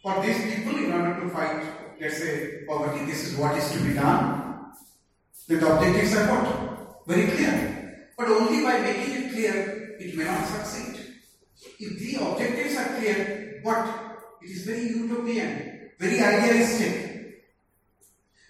[0.01, 1.63] for these people, in order to fight,
[1.99, 4.71] let's say, poverty, this is what is to be done.
[5.47, 7.07] Then the objectives are what?
[7.07, 8.09] Very clear.
[8.17, 10.95] But only by making it clear, it may not succeed.
[11.79, 13.85] If the objectives are clear, what?
[14.41, 15.72] It is very utopian,
[16.03, 16.93] very idealistic.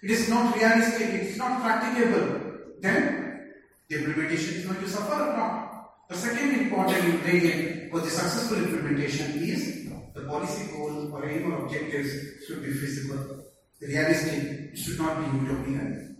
[0.02, 2.58] It is not realistic, it is not practicable.
[2.80, 3.54] Then
[3.88, 6.08] the implementation is going to suffer or not.
[6.08, 11.64] The second important ingredient for the successful implementation is the policy goal or aim or
[11.64, 12.10] objectives
[12.46, 13.44] should be feasible,
[13.80, 16.16] The realistic, it should not be utopian.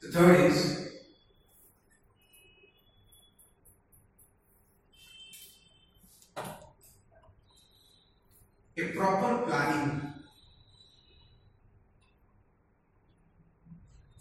[0.00, 0.82] The third is
[8.76, 10.02] a proper planning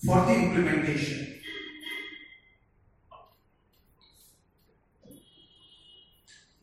[0.05, 1.27] for the implementation.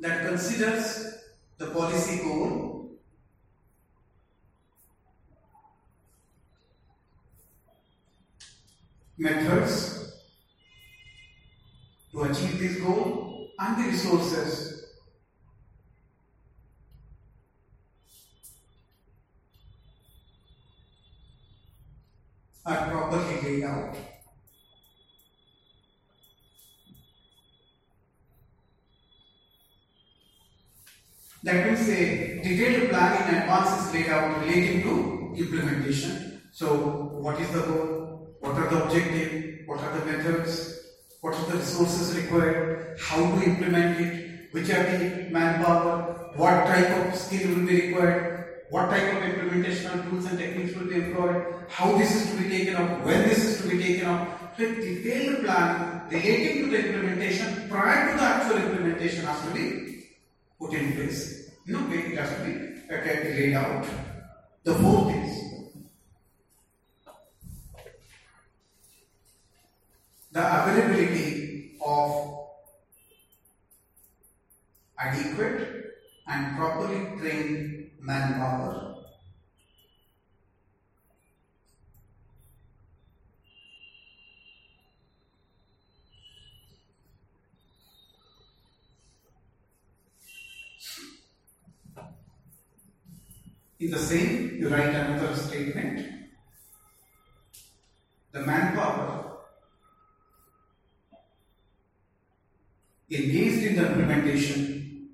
[0.00, 1.18] That considers
[1.58, 2.90] the policy goal,
[9.18, 10.12] methods
[12.12, 14.84] to achieve this goal, and the resources
[22.64, 23.96] are properly laid out.
[31.42, 36.42] That means a detailed plan in advance is laid out relating to implementation.
[36.52, 36.74] So,
[37.20, 37.97] what is the goal?
[38.48, 39.68] What are the objectives?
[39.68, 40.80] What are the methods?
[41.20, 42.98] What are the resources required?
[42.98, 44.48] How to implement it?
[44.52, 46.32] Which are the manpower?
[46.34, 48.62] What type of skill will be required?
[48.70, 51.44] What type of implementational tools and techniques will be employed?
[51.68, 53.04] How this is to be taken up?
[53.04, 54.56] When this is to be taken up?
[54.56, 59.52] So, a detailed plan relating to the implementation prior to the actual implementation has to
[59.52, 60.06] be
[60.58, 61.50] put in place.
[61.66, 63.86] You know, it has to be uh, laid out.
[64.64, 65.47] The fourth is
[70.38, 72.10] the availability of
[74.96, 75.84] adequate
[76.28, 78.94] and properly trained manpower.
[93.80, 96.06] In the same, you write another statement.
[98.30, 99.37] The manpower
[103.10, 105.08] engaged in the implementation.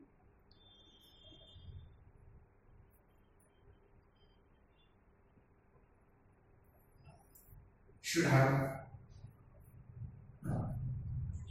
[8.02, 8.80] Should have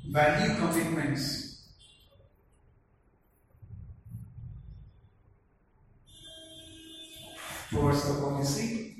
[0.10, 1.42] value commitments.
[7.70, 8.93] Towards the policy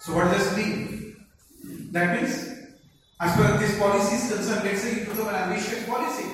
[0.00, 1.16] So what does it mean?
[1.92, 2.32] That means,
[3.20, 6.24] as far as this policy is concerned, let's say took up an ambitious policy.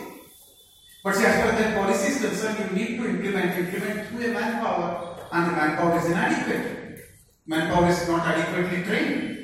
[1.03, 4.31] But see, as far as that policy is concerned, you need to implement, implement through
[4.31, 7.01] a manpower, and the manpower is inadequate.
[7.47, 9.39] Manpower is not adequately trained.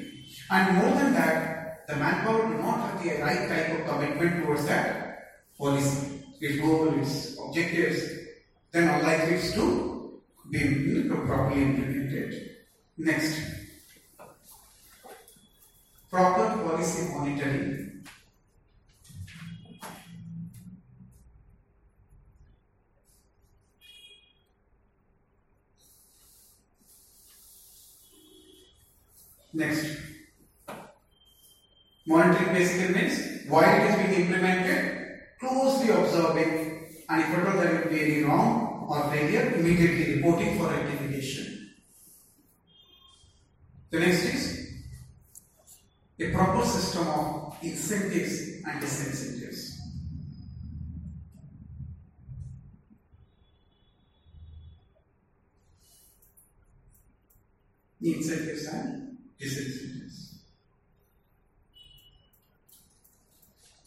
[0.51, 4.67] And more than that, the manpower do not have the right type of commitment towards
[4.67, 5.03] that
[5.59, 8.09] policy, its goal, its objectives,
[8.71, 12.51] then unlikely it's to be properly implemented.
[12.99, 13.62] Next
[16.13, 18.05] proper policy monitoring.
[29.55, 29.97] Next,
[32.07, 37.85] monitoring basically means while it is being implemented, closely observing, and if at all there
[37.85, 41.75] will be any wrong or failure, immediately reporting for rectification.
[43.91, 44.63] The next is
[46.23, 49.79] a proper system of incentives and disincentives.
[58.03, 60.35] Incentives and disincentives.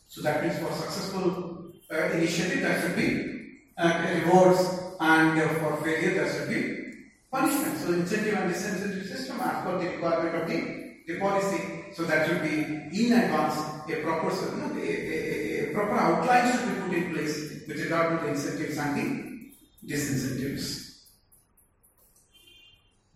[0.07, 4.59] So that means for successful uh, initiative there should be uh, rewards
[5.01, 6.93] and uh, for failure there should be
[7.29, 7.77] punishment.
[7.77, 12.27] So incentive and disincentive system as per the requirement of the, the policy so that
[12.27, 13.55] should be in advance
[13.89, 17.79] a proper you know, a, a, a, proper outline should be put in place with
[17.79, 21.03] regard to the incentives and the disincentives.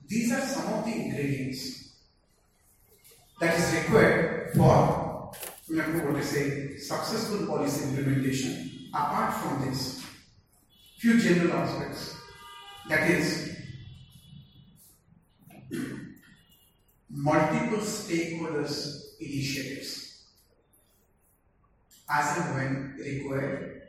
[0.08, 1.94] These are some of the ingredients
[3.40, 5.10] that is required for
[5.70, 8.90] know, what is a successful policy implementation.
[8.94, 10.04] Apart from this,
[10.98, 12.18] few general aspects.
[12.88, 13.49] That is
[17.10, 20.24] multiple stakeholders initiatives
[22.10, 23.82] as and when required,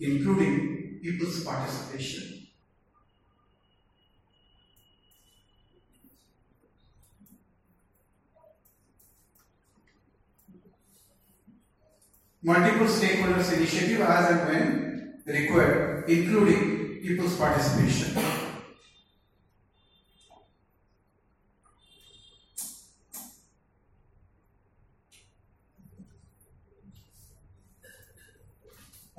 [0.00, 2.46] including people's participation.
[12.44, 18.51] Multiple stakeholders initiative as and when required, including people's participation.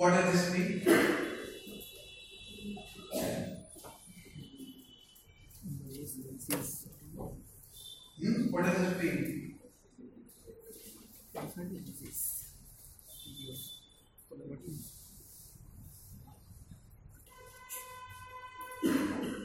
[0.03, 0.81] What does this mean?
[8.19, 8.51] Hmm?
[8.51, 9.55] What does this mean?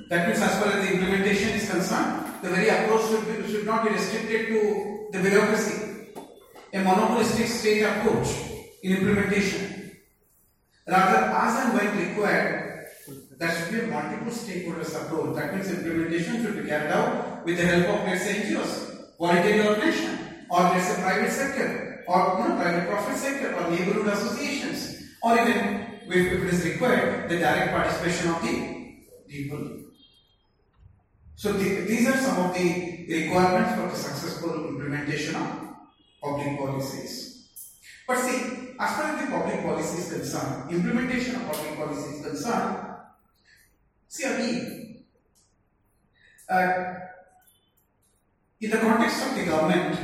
[0.08, 3.64] That means, as far as the implementation is concerned, the very approach should, be, should
[3.64, 6.08] not be restricted to the bureaucracy,
[6.72, 8.26] a monopolistic state approach
[8.82, 9.78] in implementation.
[10.88, 12.86] Rather, as and when required,
[13.68, 15.36] should be a multiple stakeholders approach.
[15.36, 19.66] That means implementation should be carried out with the help of, let's say, NGOs, voluntary
[19.66, 20.18] organization,
[20.50, 25.34] or let's say private sector, or you know, private profit sector, or neighborhood associations, or
[25.38, 28.96] even if it is required, the direct participation of the
[29.28, 29.78] people.
[31.36, 35.68] So the, these are some of the requirements for the successful implementation of
[36.22, 37.48] public policies.
[38.08, 42.26] But see, as far as the public policy is concerned, implementation of public policy is
[42.26, 42.87] concerned,
[44.08, 45.04] see again,
[46.48, 46.94] uh,
[48.60, 49.98] in the context of the government,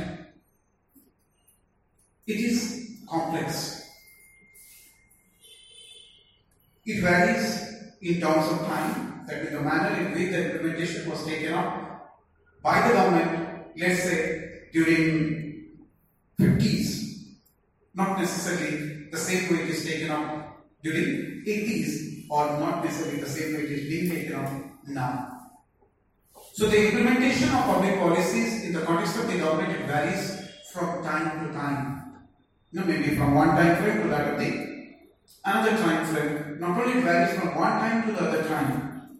[2.27, 3.89] it is complex.
[6.85, 7.65] It varies
[8.01, 12.21] in terms of time, that is the manner in which the implementation was taken up
[12.61, 15.65] by the government, let's say during
[16.39, 17.25] 50s,
[17.95, 23.29] not necessarily the same way it is taken up during 80s, or not necessarily the
[23.29, 24.51] same way it is being taken up
[24.87, 25.35] now.
[26.53, 30.41] So the implementation of public policies in the context of the government it varies
[30.71, 32.13] from time to time.
[32.71, 34.65] You know, maybe from one time frame to that of the
[35.45, 36.59] another time frame.
[36.59, 39.19] Not only it varies from one time to the other time,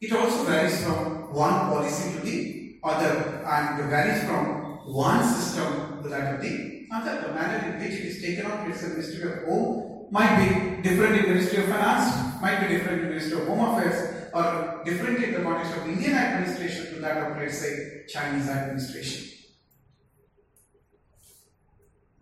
[0.00, 4.62] it also varies from one policy to the other and it varies from
[4.92, 7.28] one system to that of the other.
[7.28, 10.82] The manner in which it is taken up, let's say Ministry of Home, might be
[10.82, 15.24] different in Ministry of Finance, might be different in Ministry of Home Affairs, or different
[15.24, 19.38] in the context of Indian administration to that of, let's say, Chinese administration.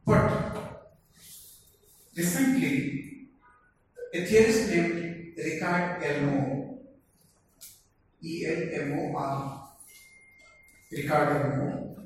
[0.06, 0.86] But
[2.16, 3.28] recently,
[4.14, 6.78] a theorist named Richard Elmore,
[8.22, 9.68] E L M O R,
[10.92, 11.96] Richard Elmore,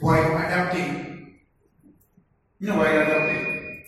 [0.00, 1.11] while adapting,
[2.62, 3.82] you know, while adapting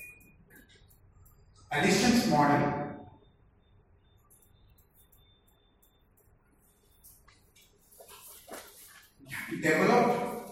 [1.70, 2.72] Allison's model
[9.62, 10.50] developed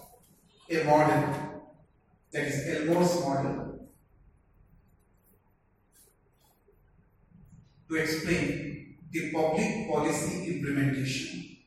[0.71, 1.73] a model
[2.31, 3.89] that is Elmore's model
[7.89, 11.57] to explain the public policy implementation.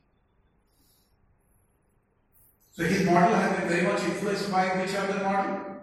[2.73, 5.76] So his model has been very much influenced by which other model?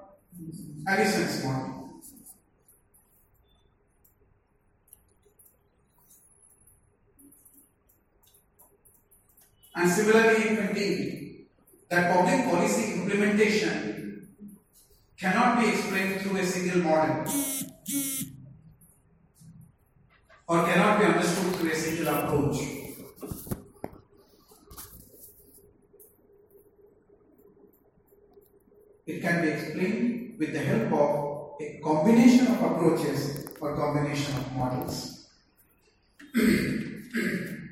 [0.86, 1.90] Allison's model.
[9.76, 11.46] And similarly, he maintained
[11.90, 14.28] that public policy implementation
[15.18, 17.26] cannot be explained through a single model
[20.48, 22.58] or cannot be understood through a single approach.
[29.06, 34.56] It can be explained with the help of a combination of approaches or combination of
[34.56, 35.30] models.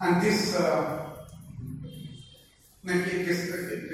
[0.00, 1.10] And this, uh,
[2.82, 3.50] this,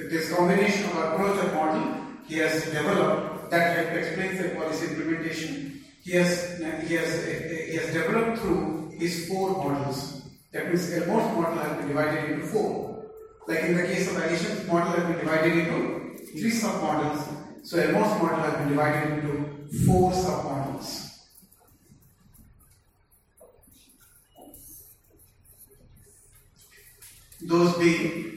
[0.08, 1.96] this combination of approach and model
[2.28, 5.84] he has developed that help explains the policy implementation.
[6.04, 10.22] He has, he has, he has developed through his four models.
[10.52, 13.04] That means Elmore's model has divided into four.
[13.46, 17.66] Like in the case of Allison, model has been divided into three submodels.
[17.66, 21.02] So Elmore's model has been divided into four submodels.
[27.42, 28.35] Those being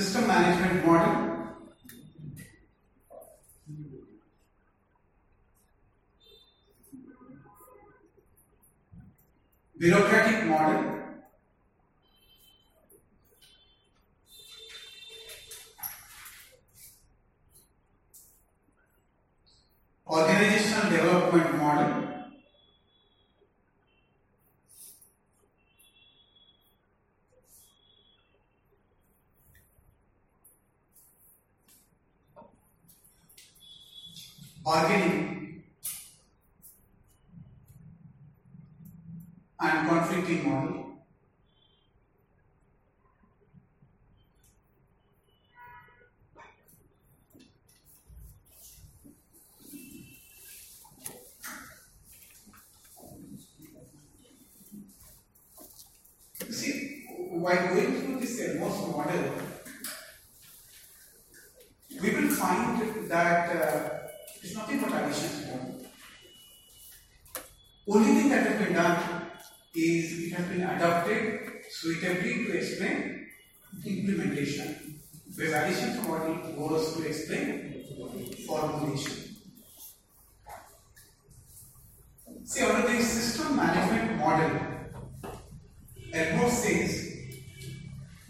[0.00, 1.14] system management model.
[9.78, 10.84] Bureaucratic model.
[20.06, 22.19] Organizational development model.
[34.62, 35.62] Bargaining
[39.60, 40.80] and conflicting model
[56.46, 59.32] You see, while going through this Elmore's model,
[62.02, 63.98] we will find that uh,
[64.42, 65.86] it's nothing but Allison's model.
[67.86, 69.26] Only thing that has been done
[69.76, 73.26] is it has been adapted suitably to explain
[73.84, 74.98] implementation,
[75.36, 77.84] whereas Allison's model was to explain
[78.46, 79.36] formulation.
[82.44, 84.70] See, under the system management model,
[86.12, 87.14] Edward says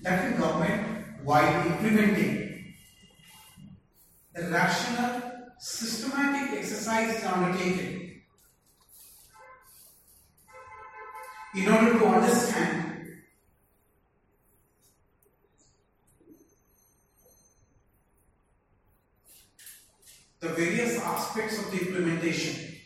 [0.02, 2.74] that in government, while implementing
[4.34, 5.22] the rational,
[5.58, 8.22] systematic exercise is undertaken
[11.54, 12.86] in order to understand
[20.40, 21.70] the various aspects of
[22.30, 22.76] implementation.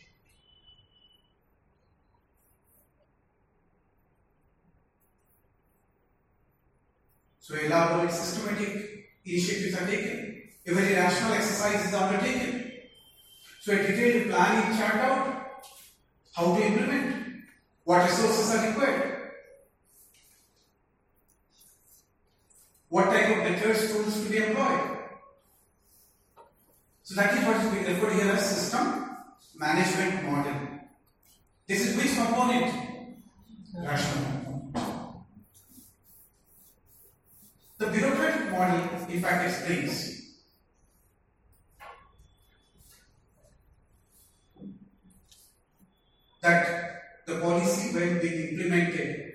[7.40, 10.42] So elaborate systematic initiatives are taken.
[10.66, 12.72] A very rational exercise is undertaken.
[13.60, 15.46] So a detailed plan is charted out.
[16.34, 17.44] How to implement?
[17.84, 19.10] What resources are required?
[22.88, 24.98] What type of methods, tools to be employed?
[27.02, 29.03] So that is what is being referred here as system
[29.56, 30.54] management model.
[31.66, 32.72] This is which component?
[33.76, 34.72] Rational.
[37.78, 40.22] The bureaucratic model, in fact, explains
[46.42, 49.32] that the policy, when being implemented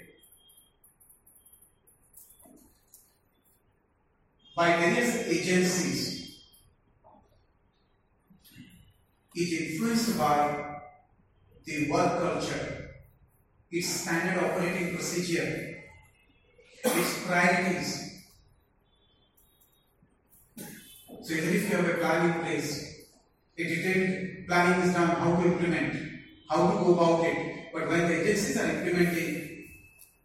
[4.55, 6.08] by various agencies,
[9.35, 10.79] is influenced by
[11.65, 12.95] the work culture,
[13.71, 15.83] its standard operating procedure,
[16.83, 18.23] its priorities.
[21.21, 23.05] So even if you have a plan in place,
[23.57, 25.93] a detailed planning is done how to implement,
[26.49, 27.71] how to go about it.
[27.73, 29.67] But when the agencies are implementing,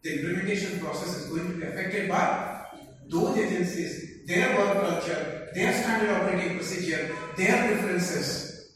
[0.01, 2.65] the implementation process is going to be affected by
[3.07, 8.71] those agencies, their work culture, their standard operating procedure, their preferences.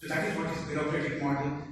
[0.00, 0.64] So that is what is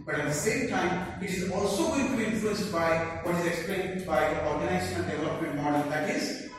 [0.05, 3.47] But at the same time, it is also going to be influenced by what is
[3.47, 5.91] explained by the organizational development model.
[5.91, 6.51] That is,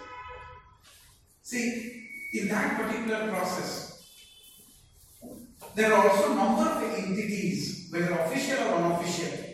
[1.41, 4.07] see, in that particular process,
[5.75, 9.52] there are also number of entities, whether official or unofficial.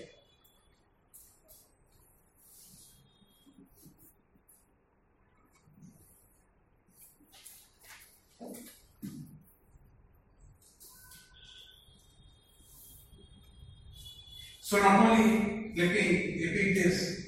[14.69, 17.25] So not only me repeat this.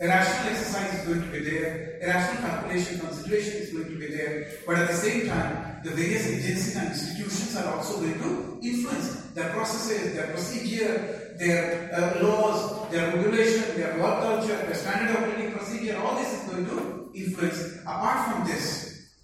[0.00, 3.96] A rational exercise is going to be there, a rational calculation consideration is going to
[3.96, 8.18] be there, but at the same time, the various agencies and institutions are also going
[8.18, 14.74] to influence their processes, their procedure, their uh, laws, their regulation, their work culture, their
[14.74, 17.82] standard operating procedure, all this is going to influence.
[17.82, 19.14] Apart from this,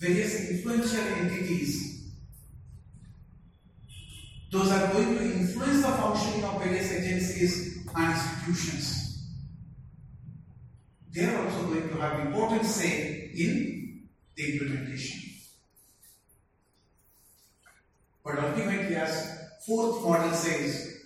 [0.00, 1.91] various influential entities,
[4.52, 9.02] those are going to influence the functioning of various agencies and institutions
[11.12, 15.20] they are also going to have important say in the implementation.
[18.24, 21.02] But ultimately, as fourth model says,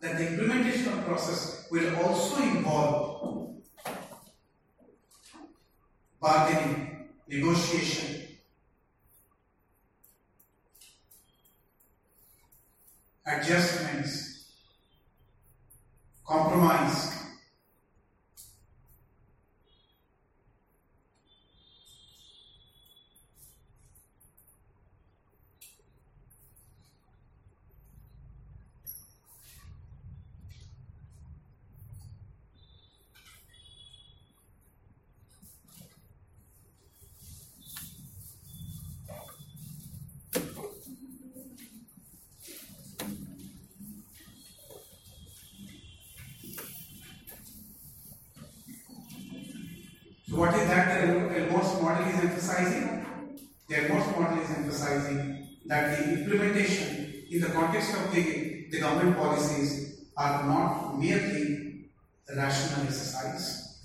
[0.00, 3.56] that the implementation process will also involve
[6.20, 8.29] bargaining, negotiation,
[13.38, 14.52] adjustments,
[16.26, 17.10] compromise,
[50.40, 53.04] what is that the Elmore's model is emphasizing?
[53.68, 59.18] The Elmore's model is emphasizing that the implementation in the context of the, the government
[59.18, 61.90] policies are not merely
[62.34, 63.82] rational exercise.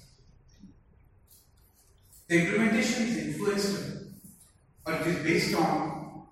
[2.29, 4.05] The implementation is influenced,
[4.85, 6.27] but it is based on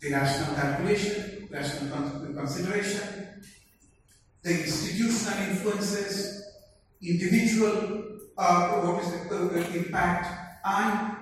[0.00, 3.42] the rational calculation, rational con- consideration,
[4.46, 6.44] the institutional influences,
[7.02, 11.16] individual uh, what is the impact, and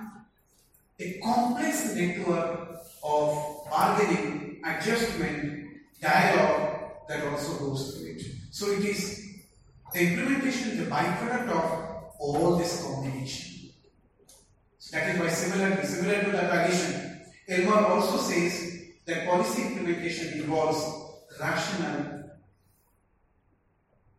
[0.99, 5.65] a complex network of bargaining, adjustment,
[5.99, 8.21] dialogue that also goes through it.
[8.51, 9.25] So it is
[9.91, 13.71] the implementation is a byproduct of all this combination.
[14.77, 20.41] So that is why similar, similar to the tradition, Elmore also says that policy implementation
[20.41, 20.79] involves
[21.39, 22.24] rational,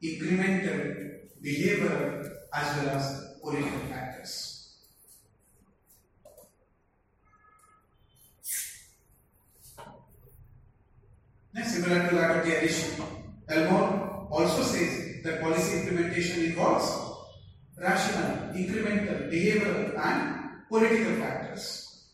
[0.03, 4.57] incremental, behavioral as well as political factors.
[11.55, 13.05] Now, similar to that of the Allison,
[13.49, 16.87] Elmore also says that policy implementation involves
[17.79, 22.05] rational, incremental, behavioral, and political factors.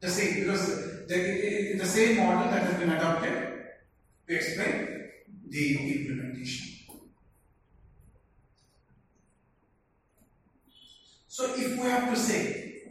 [0.00, 3.32] The same, because the, the same model that has been adopted
[4.28, 5.08] to explain
[5.48, 6.67] the implementation.
[11.38, 12.82] So, if we have to say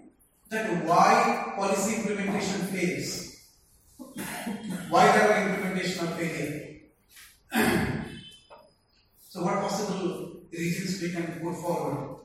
[0.50, 3.44] that why policy implementation fails,
[4.88, 6.80] why there are implementation of failure?
[9.30, 12.22] so, what possible reasons we can put forward?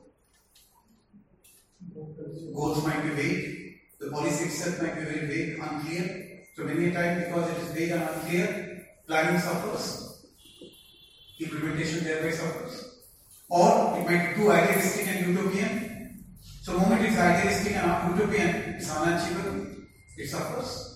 [2.55, 6.45] Goals might be vague, the policy itself might be very vague, unclear.
[6.55, 10.25] So, many times because it is vague and unclear, planning suffers,
[11.37, 13.01] implementation thereby suffers.
[13.49, 15.92] Or it might be too idealistic and utopian.
[16.63, 19.67] So, moment it is idealistic and utopian, it's unachievable,
[20.15, 20.93] it suffers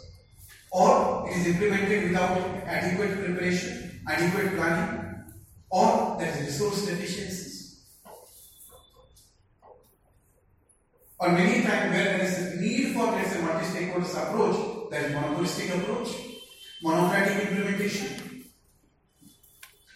[0.71, 5.23] or it is implemented without adequate preparation, adequate planning,
[5.69, 7.83] or there is resource deficiencies.
[11.19, 15.13] Or many times where there is a need for let's say multi-stakeholders approach, there is
[15.13, 16.09] monopolistic approach,
[16.83, 18.45] monocratic implementation.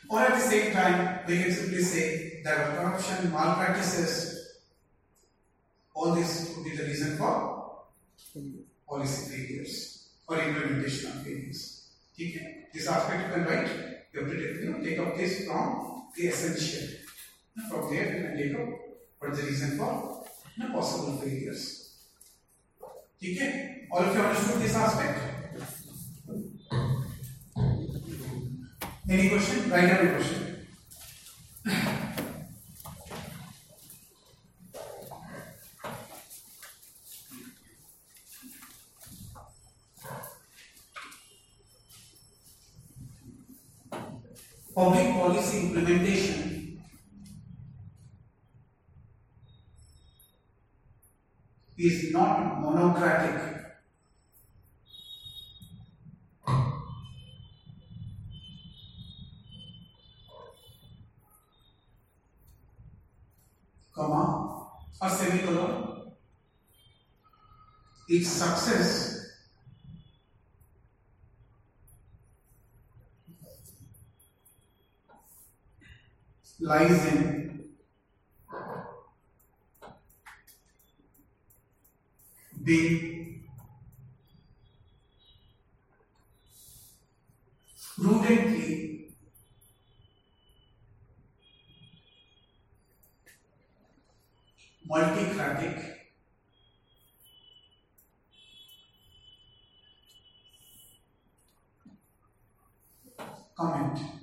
[0.09, 4.30] Or at the same time, we can simply say there are corruption, malpractices.
[5.93, 7.81] All this would be the reason for
[8.87, 11.89] policy failures or implementation of failures.
[12.13, 12.65] Okay?
[12.73, 13.69] This aspect you can write.
[14.13, 16.97] You have to take, you know, take up this from the essential.
[17.69, 18.69] From there, you can take up
[19.19, 20.25] what is the reason for
[20.57, 21.95] you know, possible failures.
[23.23, 23.87] Okay?
[23.91, 25.19] All of you understood this aspect?
[29.09, 29.69] Any question?
[29.69, 30.47] Write down a question.
[44.81, 46.81] Public policy implementation
[51.77, 53.63] is not monocratic.
[63.93, 64.67] Comma
[64.99, 66.13] or semicolon.
[68.09, 69.20] Its success
[76.61, 77.63] lies in
[82.63, 83.43] being
[87.97, 89.07] prudently
[94.87, 95.77] multicratic
[103.55, 104.20] comment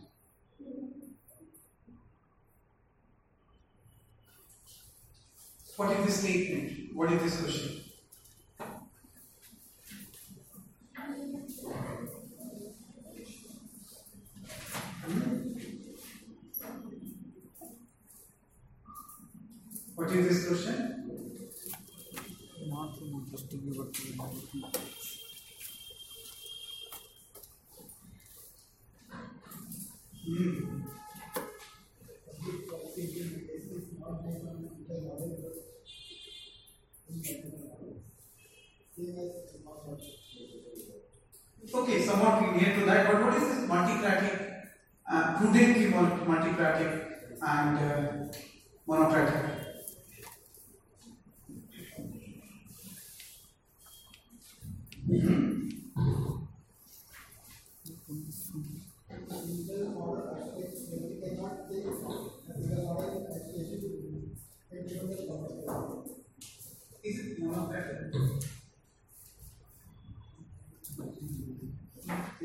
[5.78, 6.92] What is this statement?
[6.92, 7.84] What is this question?
[19.94, 20.94] What is this question?
[22.68, 22.98] Not
[41.74, 44.62] Okay, somewhat near to that, but what is this multicratic,
[45.10, 47.12] uh, prudently multicratic
[47.42, 48.32] and uh,
[48.86, 49.58] monocratic?
[55.08, 55.57] Mm-hmm.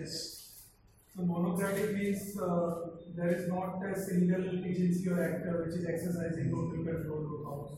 [0.04, 0.52] Yes.
[1.16, 2.76] So monocratic means uh,
[3.16, 7.72] there is not a single agency or actor which is exercising total control over house.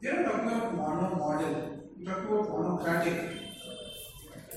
[0.00, 3.18] You're talking about mono model, you're talking about monocratic.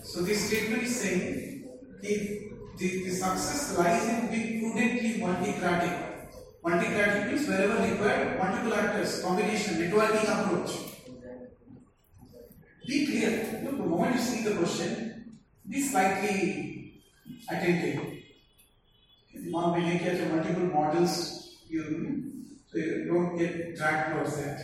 [0.04, 1.68] So this statement is saying
[2.02, 5.96] if the, the success lies in being prudently multicratic.
[6.64, 10.72] Multicratic means wherever required, multiple actors, combination, networking approach.
[12.88, 13.62] Be clear.
[13.66, 16.75] Look, the moment you see the question, be slightly
[17.49, 18.01] attentive.
[19.53, 21.15] मान में लेके अच्छा multiple models
[21.71, 21.85] you
[22.71, 24.61] so you don't get dragged towards that.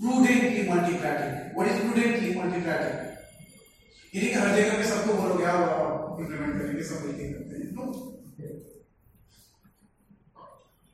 [0.00, 1.54] Prudently multicratic.
[1.54, 3.06] What is prudently multicratic?
[4.14, 5.64] ये नहीं कि हर जगह पे सबको बोलोगे आओ
[6.20, 7.86] इम्प्लीमेंट करेंगे सब मिलके करते हैं no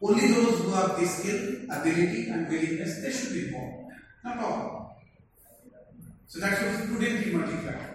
[0.04, 3.92] Only those who have the skill, ability, and willingness, they should be involved.
[4.24, 4.96] Not all.
[6.26, 7.85] So that's what is prudently multicratic.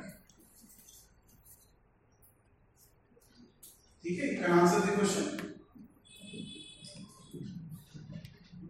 [4.05, 5.27] ठीक है can answer the question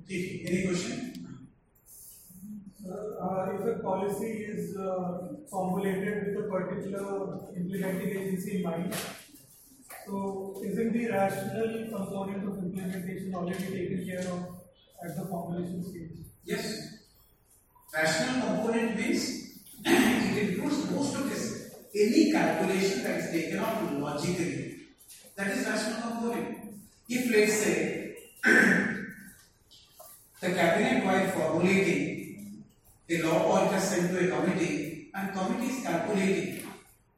[0.09, 1.09] ठीक है any question
[3.25, 5.11] Uh, if a policy is uh,
[5.51, 7.03] formulated with a particular
[7.57, 8.97] implementing agency in mind,
[10.07, 14.41] so isn't the rational component of implementation already taken care of
[15.05, 16.11] at the formulation stage?
[16.45, 16.99] yes
[17.95, 19.25] rational component means
[19.85, 24.72] it includes most of this any calculation that is taken out logically
[25.37, 26.59] that is rational component
[27.09, 28.17] if let's say
[30.41, 32.65] the cabinet while formulating
[33.09, 36.63] a law point is sent to a committee and committee is calculating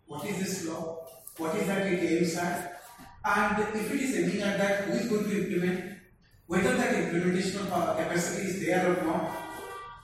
[0.07, 0.99] what is this law,
[1.39, 2.83] what is that it aims at,
[3.25, 5.99] and if it is aiming at that, who is going to implement,
[6.47, 9.31] whether that implementation of capacity is there or not.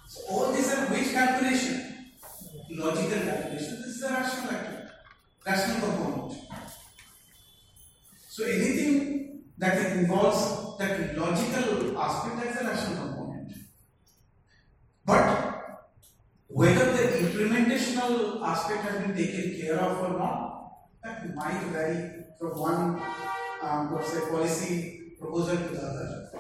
[0.09, 2.09] So all these are which calculation?
[2.71, 3.83] Logical calculation.
[3.83, 4.91] This is a rational actor,
[5.47, 6.39] rational component.
[8.41, 13.53] So anything that involves that logical aspect, that is a rational component.
[15.05, 15.91] But
[16.47, 20.73] whether the implementational aspect has been taken care of or not,
[21.05, 23.03] that might vary from one,
[23.61, 26.31] um, policy proposal to the other.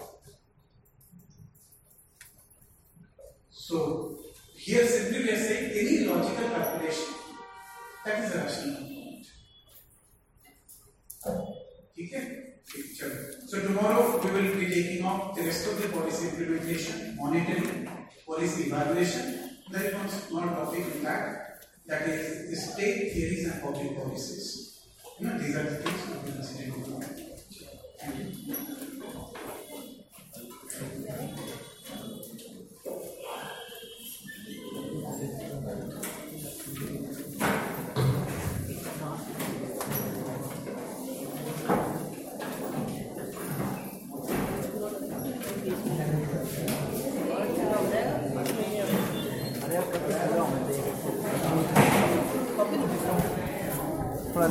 [3.51, 4.21] So,
[4.57, 7.15] here simply we are saying any logical calculation,
[8.07, 8.77] that is a rational
[11.25, 11.60] component.
[12.01, 12.55] Okay?
[12.65, 13.17] Okay, chalo.
[13.47, 17.89] So tomorrow we will be taking up the rest of the policy implementation, monitoring,
[18.27, 19.59] policy evaluation.
[19.71, 24.81] There comes one topic in that, that is the state theories and public policies.
[25.19, 26.81] You know, these are the things we will be considering